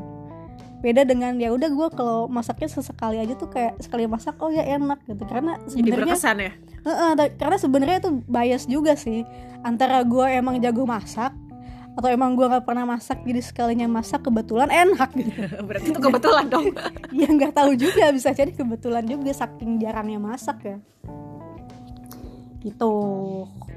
beda 0.80 1.04
dengan 1.04 1.36
ya 1.36 1.52
udah 1.52 1.68
gue 1.68 1.88
kalau 1.92 2.24
masaknya 2.26 2.72
sesekali 2.72 3.20
aja 3.20 3.36
tuh 3.36 3.52
kayak 3.52 3.76
sekali 3.84 4.08
masak 4.08 4.40
oh 4.40 4.48
ya 4.48 4.64
enak 4.64 5.04
gitu. 5.04 5.22
Karena 5.28 5.60
sebenarnya 5.68 6.16
ya? 6.16 6.52
Heeh, 6.80 7.10
ta- 7.16 7.34
karena 7.36 7.56
sebenarnya 7.60 7.96
itu 8.00 8.10
bias 8.24 8.64
juga 8.64 8.96
sih. 8.96 9.28
Antara 9.60 10.00
gue 10.02 10.26
emang 10.32 10.56
jago 10.64 10.88
masak 10.88 11.36
atau 12.00 12.08
emang 12.08 12.32
gue 12.32 12.48
nggak 12.48 12.64
pernah 12.64 12.88
masak 12.88 13.20
jadi 13.28 13.44
sekalinya 13.44 13.84
masak 13.84 14.24
kebetulan 14.24 14.72
enak 14.72 15.10
gitu. 15.12 15.32
Berarti 15.68 15.88
itu 15.92 16.00
kebetulan 16.00 16.46
dong. 16.48 16.72
Ya 17.20 17.28
nggak 17.28 17.52
tahu 17.52 17.76
juga 17.76 18.08
bisa 18.14 18.32
jadi 18.32 18.52
kebetulan 18.56 19.04
juga 19.04 19.36
saking 19.36 19.76
jarangnya 19.84 20.16
masak 20.16 20.64
ya. 20.64 20.76
Gitu. 22.64 22.92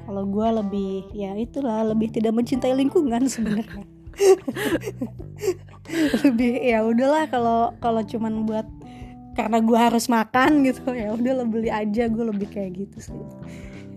Kalau 0.03 0.23
gue 0.27 0.47
lebih 0.63 1.11
ya 1.11 1.35
itulah 1.35 1.83
lebih 1.83 2.11
tidak 2.11 2.35
mencintai 2.35 2.75
lingkungan 2.75 3.23
sebenarnya 3.27 3.87
lebih 6.23 6.63
ya 6.63 6.79
udahlah 6.85 7.27
kalau 7.27 7.75
kalau 7.83 8.01
cuman 8.03 8.47
buat 8.47 8.67
karena 9.33 9.59
gue 9.59 9.79
harus 9.79 10.05
makan 10.07 10.61
gitu 10.67 10.93
ya 10.93 11.11
udah 11.13 11.31
lo 11.41 11.45
beli 11.49 11.73
aja 11.73 12.05
gue 12.05 12.25
lebih 12.25 12.47
kayak 12.53 12.85
gitu 12.85 13.11
sih 13.11 13.23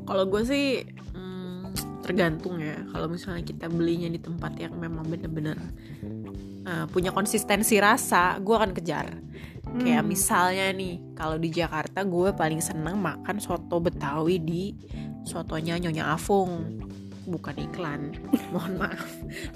Kalau 0.06 0.22
gue 0.30 0.42
sih 0.46 0.86
hmm, 0.86 1.74
tergantung 2.06 2.62
ya. 2.62 2.78
Kalau 2.94 3.10
misalnya 3.10 3.42
kita 3.42 3.66
belinya 3.66 4.06
di 4.06 4.22
tempat 4.22 4.54
yang 4.54 4.78
memang 4.78 5.02
bener-bener 5.10 5.58
uh, 6.62 6.86
punya 6.86 7.10
konsistensi 7.10 7.82
rasa, 7.82 8.38
gue 8.38 8.54
akan 8.54 8.70
kejar. 8.70 9.18
Kayak 9.82 10.06
Hmm. 10.06 10.08
misalnya 10.08 10.70
nih, 10.70 11.02
kalau 11.18 11.42
di 11.42 11.50
Jakarta 11.50 12.06
gue 12.06 12.30
paling 12.30 12.62
seneng 12.62 13.02
makan 13.02 13.42
soto 13.42 13.82
Betawi 13.82 14.38
di 14.38 14.70
sotonya 15.26 15.74
Nyonya 15.82 16.14
Afung. 16.14 16.78
Bukan 17.26 17.58
iklan, 17.58 18.14
mohon 18.54 18.78
maaf. 18.78 19.02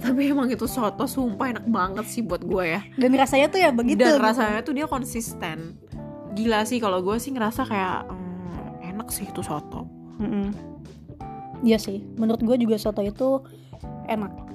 Tapi 0.02 0.34
emang 0.34 0.50
itu 0.50 0.66
soto 0.66 1.06
sumpah 1.06 1.54
enak 1.54 1.66
banget 1.70 2.06
sih 2.10 2.22
buat 2.26 2.42
gue 2.42 2.64
ya. 2.66 2.82
dan 2.98 3.14
rasanya 3.14 3.46
tuh 3.46 3.60
ya 3.62 3.70
begitu 3.70 4.02
Dan 4.02 4.18
rasanya 4.18 4.60
tuh 4.66 4.74
dia 4.74 4.90
konsisten. 4.90 5.78
Gila 6.34 6.66
sih 6.66 6.82
kalau 6.82 6.98
gue 6.98 7.14
sih 7.22 7.30
ngerasa 7.30 7.62
kayak 7.66 8.10
hmm, 8.10 8.90
enak 8.90 9.08
sih 9.14 9.30
itu 9.30 9.38
soto. 9.42 9.86
Mm-mm. 10.18 10.50
Iya 11.62 11.78
sih, 11.78 12.02
menurut 12.18 12.42
gue 12.42 12.56
juga 12.58 12.74
soto 12.80 13.00
itu 13.06 13.42
enak. 14.10 14.50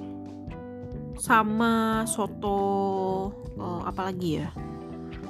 sama 1.15 2.03
soto 2.03 2.59
eh, 3.55 3.81
apa 3.87 4.11
lagi 4.11 4.43
ya 4.43 4.51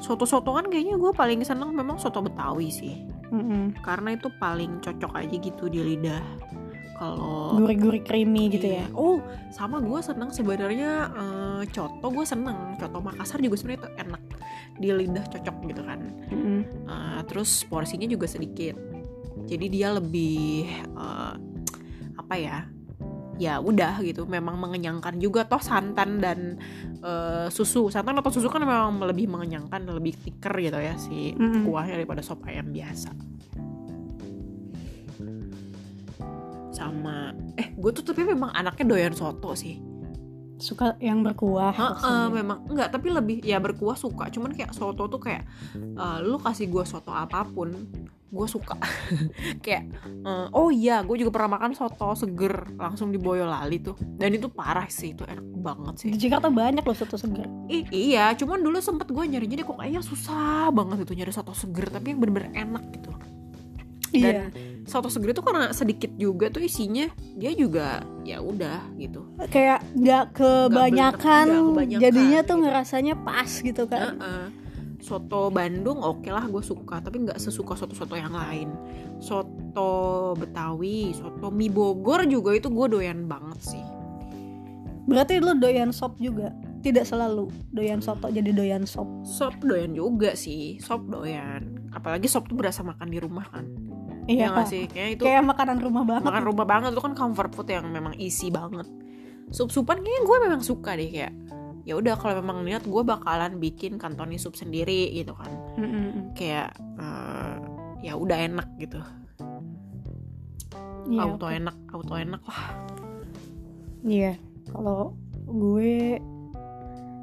soto-sotoan 0.01 0.67
kayaknya 0.67 0.97
gue 0.99 1.11
paling 1.13 1.41
seneng 1.45 1.71
memang 1.71 1.97
soto 1.97 2.21
betawi 2.21 2.69
sih 2.69 3.05
Mm-mm. 3.31 3.81
karena 3.81 4.13
itu 4.13 4.29
paling 4.37 4.81
cocok 4.81 5.11
aja 5.17 5.35
gitu 5.37 5.65
di 5.69 5.79
lidah 5.81 6.21
kalau 6.95 7.59
Gurih-gurih 7.59 8.03
creamy 8.07 8.47
gitu 8.55 8.71
ya. 8.71 8.87
Iya. 8.87 8.95
oh 8.95 9.19
sama 9.51 9.83
gue 9.83 9.99
seneng 9.99 10.31
sebenarnya 10.31 10.91
eh, 11.11 11.61
coto 11.69 12.07
gue 12.11 12.25
seneng 12.25 12.79
coto 12.79 12.97
Makassar 13.03 13.43
juga 13.43 13.59
sebenarnya 13.59 13.79
itu 13.83 13.89
enak 14.07 14.21
di 14.75 14.87
lidah 14.91 15.25
cocok 15.31 15.55
gitu 15.71 15.81
kan 15.83 15.99
Mm-mm. 16.31 16.59
Eh, 16.87 17.21
terus 17.27 17.63
porsinya 17.67 18.07
juga 18.07 18.27
sedikit 18.27 18.75
jadi 19.45 19.65
dia 19.67 19.87
lebih 19.91 20.67
eh, 20.95 21.33
apa 22.15 22.35
ya 22.39 22.57
ya 23.35 23.59
udah 23.59 23.99
gitu 23.99 24.23
memang 24.23 24.55
mengenyangkan 24.55 25.19
juga 25.19 25.43
toh 25.43 25.59
santan 25.59 26.23
dan 26.23 26.55
eh, 27.03 27.47
susu 27.51 27.91
santan 27.91 28.15
atau 28.15 28.31
susu 28.31 28.47
kan 28.47 28.63
memang 28.63 29.03
lebih 29.03 29.27
mengenyangkan 29.27 29.91
lebih 29.91 30.15
thicker 30.15 30.55
gitu 30.55 30.79
ya 30.79 30.95
si 30.95 31.35
Mm-mm. 31.35 31.67
kuahnya 31.67 31.99
daripada 31.99 32.23
sop 32.23 32.47
ayam 32.47 32.71
biasa 32.71 33.11
sama 36.85 37.17
eh 37.55 37.71
gue 37.71 37.91
tuh 37.91 38.03
tapi 38.03 38.21
memang 38.23 38.49
anaknya 38.51 38.85
doyan 38.87 39.11
soto 39.11 39.53
sih 39.53 39.81
Suka 40.55 40.95
yang 40.99 41.19
berkuah. 41.19 41.75
Heeh, 41.75 41.91
maksudnya. 41.91 42.31
memang 42.31 42.57
enggak 42.65 42.87
tapi 42.89 43.11
lebih 43.11 43.43
ya 43.43 43.59
berkuah 43.59 43.91
suka 43.93 44.31
cuman 44.31 44.55
kayak 44.55 44.71
soto 44.71 45.03
tuh 45.05 45.19
kayak 45.19 45.43
eh, 45.75 46.17
lu 46.21 46.39
kasih 46.39 46.65
gue 46.65 46.79
soto 46.81 47.11
apa 47.11 47.43
pun 47.43 47.75
gue 48.25 48.47
suka 48.47 48.79
kayak 49.65 49.83
eh, 50.23 50.47
oh 50.49 50.71
iya 50.71 51.03
gue 51.03 51.15
juga 51.17 51.31
pernah 51.33 51.59
makan 51.59 51.75
soto 51.75 52.15
seger 52.15 52.71
langsung 52.73 53.11
di 53.11 53.19
Boyolali 53.19 53.83
tuh 53.83 53.99
dan 54.15 54.31
itu 54.31 54.47
parah 54.47 54.87
sih 54.87 55.11
itu 55.11 55.23
enak 55.23 55.43
banget 55.57 55.93
sih 55.97 56.09
Di 56.09 56.19
Jakarta 56.21 56.47
banyak 56.47 56.81
loh 56.81 56.95
soto 56.95 57.15
segar. 57.15 57.51
I- 57.67 57.91
iya 57.91 58.31
cuman 58.31 58.59
dulu 58.59 58.79
sempet 58.79 59.11
gue 59.11 59.23
nyari 59.27 59.47
jadi 59.49 59.61
kok 59.61 59.75
kayaknya 59.75 59.99
susah 60.01 60.71
banget 60.71 61.03
itu 61.03 61.19
nyari 61.19 61.31
soto 61.31 61.51
seger 61.51 61.91
tapi 61.91 62.15
yang 62.15 62.23
bener-bener 62.23 62.55
enak 62.55 62.83
gitu. 62.93 63.11
Dan 64.21 64.35
soto 64.85 65.09
seger 65.09 65.33
itu 65.33 65.41
karena 65.41 65.73
sedikit 65.73 66.13
juga 66.13 66.53
tuh 66.53 66.61
isinya 66.61 67.09
dia 67.33 67.51
juga 67.57 68.05
ya 68.21 68.37
udah 68.37 68.85
gitu 69.01 69.25
Kayak 69.49 69.81
nggak 69.97 70.25
kebanyakan, 70.37 71.45
kebanyakan, 71.73 72.01
jadinya 72.01 72.39
tuh 72.45 72.55
gitu. 72.55 72.63
ngerasanya 72.65 73.15
pas 73.25 73.49
gitu 73.49 73.83
kan. 73.89 74.15
Heeh. 74.21 74.45
Soto 75.05 75.53
Bandung 75.53 76.01
oke 76.01 76.33
lah 76.33 76.49
gue 76.49 76.65
suka 76.65 76.97
tapi 76.97 77.21
nggak 77.25 77.37
sesuka 77.37 77.77
soto-soto 77.77 78.17
yang 78.17 78.33
lain. 78.33 78.73
Soto 79.21 80.33
Betawi, 80.37 81.13
soto 81.13 81.53
mie 81.53 81.69
Bogor 81.69 82.25
juga 82.25 82.53
itu 82.57 82.69
gue 82.73 82.87
doyan 82.89 83.29
banget 83.29 83.59
sih. 83.61 83.85
Berarti 85.05 85.37
lu 85.37 85.53
doyan 85.61 85.93
sop 85.93 86.17
juga. 86.17 86.49
Tidak 86.81 87.05
selalu 87.05 87.49
doyan 87.73 88.01
soto 88.01 88.29
jadi 88.29 88.49
doyan 88.49 88.85
sop. 88.89 89.05
Sop 89.25 89.53
doyan 89.61 89.93
juga 89.93 90.33
sih, 90.33 90.81
sop 90.81 91.05
doyan. 91.05 91.89
Apalagi 91.93 92.25
sop 92.25 92.49
tuh 92.49 92.57
berasa 92.57 92.81
makan 92.81 93.09
di 93.09 93.21
rumah 93.21 93.45
kan. 93.49 93.65
Iya, 94.25 94.57
ya 94.57 94.63
sih? 94.65 94.89
Kayak 94.89 95.09
itu 95.17 95.23
kayak 95.23 95.43
makanan 95.45 95.77
rumah 95.85 96.03
banget 96.03 96.23
makan 96.25 96.43
rumah 96.45 96.65
banget. 96.65 96.89
Itu 96.97 97.01
kan 97.05 97.13
comfort 97.13 97.51
food 97.53 97.69
yang 97.69 97.85
memang 97.93 98.17
isi 98.17 98.49
banget. 98.49 98.89
Sup-supan 99.53 100.01
kayaknya 100.01 100.21
gue 100.25 100.37
memang 100.49 100.61
suka 100.65 100.97
deh 100.97 101.09
kayak 101.09 101.33
ya 101.85 101.93
udah 101.93 102.17
kalau 102.17 102.41
memang 102.41 102.65
niat 102.65 102.81
gue 102.81 103.03
bakalan 103.05 103.61
bikin 103.61 104.01
kantoni 104.01 104.41
sup 104.41 104.57
sendiri 104.57 105.13
gitu 105.13 105.37
kan. 105.37 105.53
Mm-mm. 105.77 106.33
kayak 106.33 106.73
eh, 106.97 107.53
ya 108.01 108.17
udah 108.17 108.37
enak 108.41 108.67
gitu. 108.81 108.97
Iya, 111.05 111.21
auto 111.21 111.45
enak 111.45 111.77
auto 111.93 112.17
enak 112.17 112.41
lah. 112.41 112.61
Iya, 114.01 114.33
kalau 114.73 115.13
gue 115.45 116.17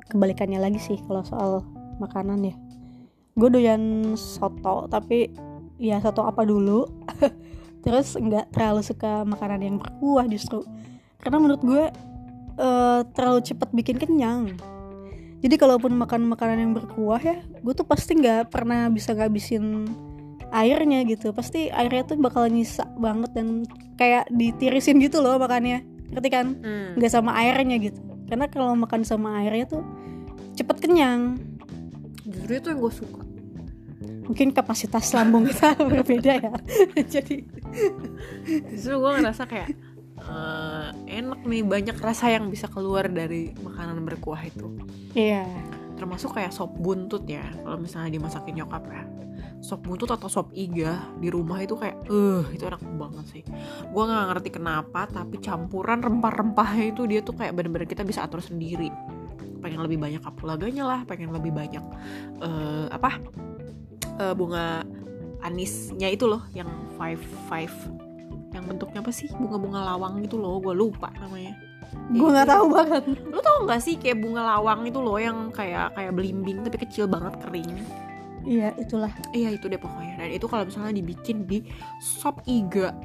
kebalikannya 0.06 0.62
lagi 0.62 0.78
sih 0.78 0.98
kalau 1.10 1.26
soal 1.26 1.66
makanan 1.98 2.46
ya. 2.46 2.54
Gue 3.34 3.48
doyan 3.48 4.14
soto, 4.14 4.86
tapi 4.86 5.32
ya 5.82 5.98
soto 5.98 6.22
apa 6.22 6.46
dulu. 6.46 6.86
Terus 7.84 8.14
nggak 8.14 8.54
terlalu 8.54 8.86
suka 8.86 9.26
makanan 9.26 9.60
yang 9.66 9.76
berkuah 9.82 10.30
justru. 10.30 10.62
Karena 11.18 11.42
menurut 11.42 11.62
gue 11.66 11.84
eh, 12.62 13.00
terlalu 13.18 13.40
cepat 13.42 13.74
bikin 13.74 13.98
kenyang. 13.98 14.54
Jadi 15.42 15.58
kalaupun 15.58 15.90
makan 15.98 16.30
makanan 16.30 16.58
yang 16.62 16.72
berkuah 16.78 17.18
ya, 17.18 17.42
gue 17.42 17.74
tuh 17.74 17.82
pasti 17.82 18.14
nggak 18.14 18.54
pernah 18.54 18.86
bisa 18.86 19.10
ngabisin 19.10 19.90
airnya 20.54 21.02
gitu. 21.02 21.34
Pasti 21.34 21.66
airnya 21.74 22.06
tuh 22.06 22.22
bakal 22.22 22.46
nyisa 22.46 22.86
banget 22.94 23.34
dan 23.34 23.66
kayak 23.98 24.30
ditirisin 24.30 25.02
gitu 25.02 25.18
loh 25.18 25.42
makannya. 25.42 25.82
Ngerti 26.14 26.28
kan? 26.30 26.46
Hmm. 26.62 26.94
nggak 26.94 27.10
sama 27.10 27.34
airnya 27.34 27.82
gitu 27.82 28.12
karena 28.32 28.48
kalau 28.48 28.72
makan 28.72 29.04
sama 29.04 29.44
airnya 29.44 29.76
tuh 29.76 29.84
cepet 30.56 30.80
kenyang 30.80 31.36
justru 32.24 32.52
itu 32.56 32.66
yang 32.72 32.80
gue 32.80 32.92
suka 32.96 33.21
mungkin 34.22 34.54
kapasitas 34.54 35.10
lambung 35.12 35.44
kita 35.50 35.76
berbeda 35.92 36.32
ya. 36.38 36.54
Jadi 37.14 37.44
justru 38.72 38.94
gue 38.96 39.10
ngerasa 39.18 39.42
kayak 39.44 39.70
eh, 40.22 40.88
enak 41.20 41.40
nih 41.44 41.62
banyak 41.66 41.96
rasa 41.98 42.30
yang 42.30 42.48
bisa 42.48 42.70
keluar 42.70 43.10
dari 43.10 43.52
makanan 43.60 44.02
berkuah 44.06 44.42
itu. 44.46 44.70
Iya. 45.12 45.46
Termasuk 45.98 46.34
kayak 46.34 46.54
sop 46.54 46.74
buntut 46.78 47.26
ya 47.26 47.44
kalau 47.62 47.78
misalnya 47.78 48.14
dimasakin 48.14 48.62
nyokap 48.62 48.84
ya. 48.88 49.04
Sop 49.62 49.86
buntut 49.86 50.10
atau 50.10 50.26
sop 50.26 50.50
iga 50.58 51.06
di 51.22 51.30
rumah 51.30 51.62
itu 51.62 51.78
kayak 51.78 52.10
eh 52.10 52.42
itu 52.54 52.66
enak 52.66 52.82
banget 52.98 53.26
sih. 53.30 53.42
Gue 53.90 54.02
nggak 54.06 54.26
ngerti 54.34 54.48
kenapa 54.58 55.06
tapi 55.06 55.38
campuran 55.38 56.02
rempah-rempahnya 56.02 56.94
itu 56.94 57.06
dia 57.06 57.22
tuh 57.22 57.38
kayak 57.38 57.54
bener-bener 57.54 57.86
kita 57.86 58.02
bisa 58.02 58.26
atur 58.26 58.42
sendiri. 58.42 58.90
Pengen 59.62 59.78
lebih 59.86 60.02
banyak 60.02 60.18
kapulaganya 60.18 60.82
lah 60.82 61.00
pengen 61.06 61.30
lebih 61.30 61.54
banyak 61.54 61.84
eh, 62.42 62.86
apa 62.90 63.22
eh, 64.30 64.34
bunga 64.38 64.86
anisnya 65.42 66.06
itu 66.06 66.30
loh 66.30 66.42
yang 66.54 66.70
five 66.94 67.18
five 67.50 67.74
yang 68.52 68.64
bentuknya 68.68 69.00
apa 69.02 69.10
sih 69.10 69.26
bunga-bunga 69.32 69.80
lawang 69.82 70.22
itu 70.22 70.38
loh 70.38 70.60
gue 70.62 70.76
lupa 70.76 71.10
namanya 71.18 71.56
gue 72.12 72.28
nggak 72.28 72.48
tahu 72.48 72.66
banget 72.72 73.04
Lo 73.28 73.40
tau 73.40 73.64
gak 73.68 73.80
sih 73.84 73.96
kayak 74.00 74.20
bunga 74.20 74.42
lawang 74.44 74.88
itu 74.88 74.98
loh 75.00 75.16
yang 75.20 75.52
kayak 75.52 75.92
kayak 75.96 76.12
belimbing 76.12 76.64
tapi 76.64 76.76
kecil 76.88 77.04
banget 77.08 77.36
kering. 77.44 77.72
iya 78.48 78.74
itulah 78.80 79.12
Iya 79.36 79.54
itu 79.54 79.68
deh 79.68 79.78
pokoknya. 79.78 80.18
Dan 80.18 80.30
itu 80.34 80.46
kalau 80.48 80.64
misalnya 80.66 80.92
dibikin 80.98 81.44
di 81.46 81.62
sop 82.00 82.42
iga 82.48 82.96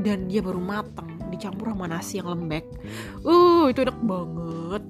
dan 0.00 0.26
dia 0.26 0.40
baru 0.40 0.58
mateng 0.58 1.18
dicampur 1.30 1.70
sama 1.70 1.86
nasi 1.86 2.18
yang 2.18 2.28
lembek. 2.34 2.66
Uh 3.22 3.70
itu 3.70 3.84
enak 3.84 3.98
banget. 4.02 4.82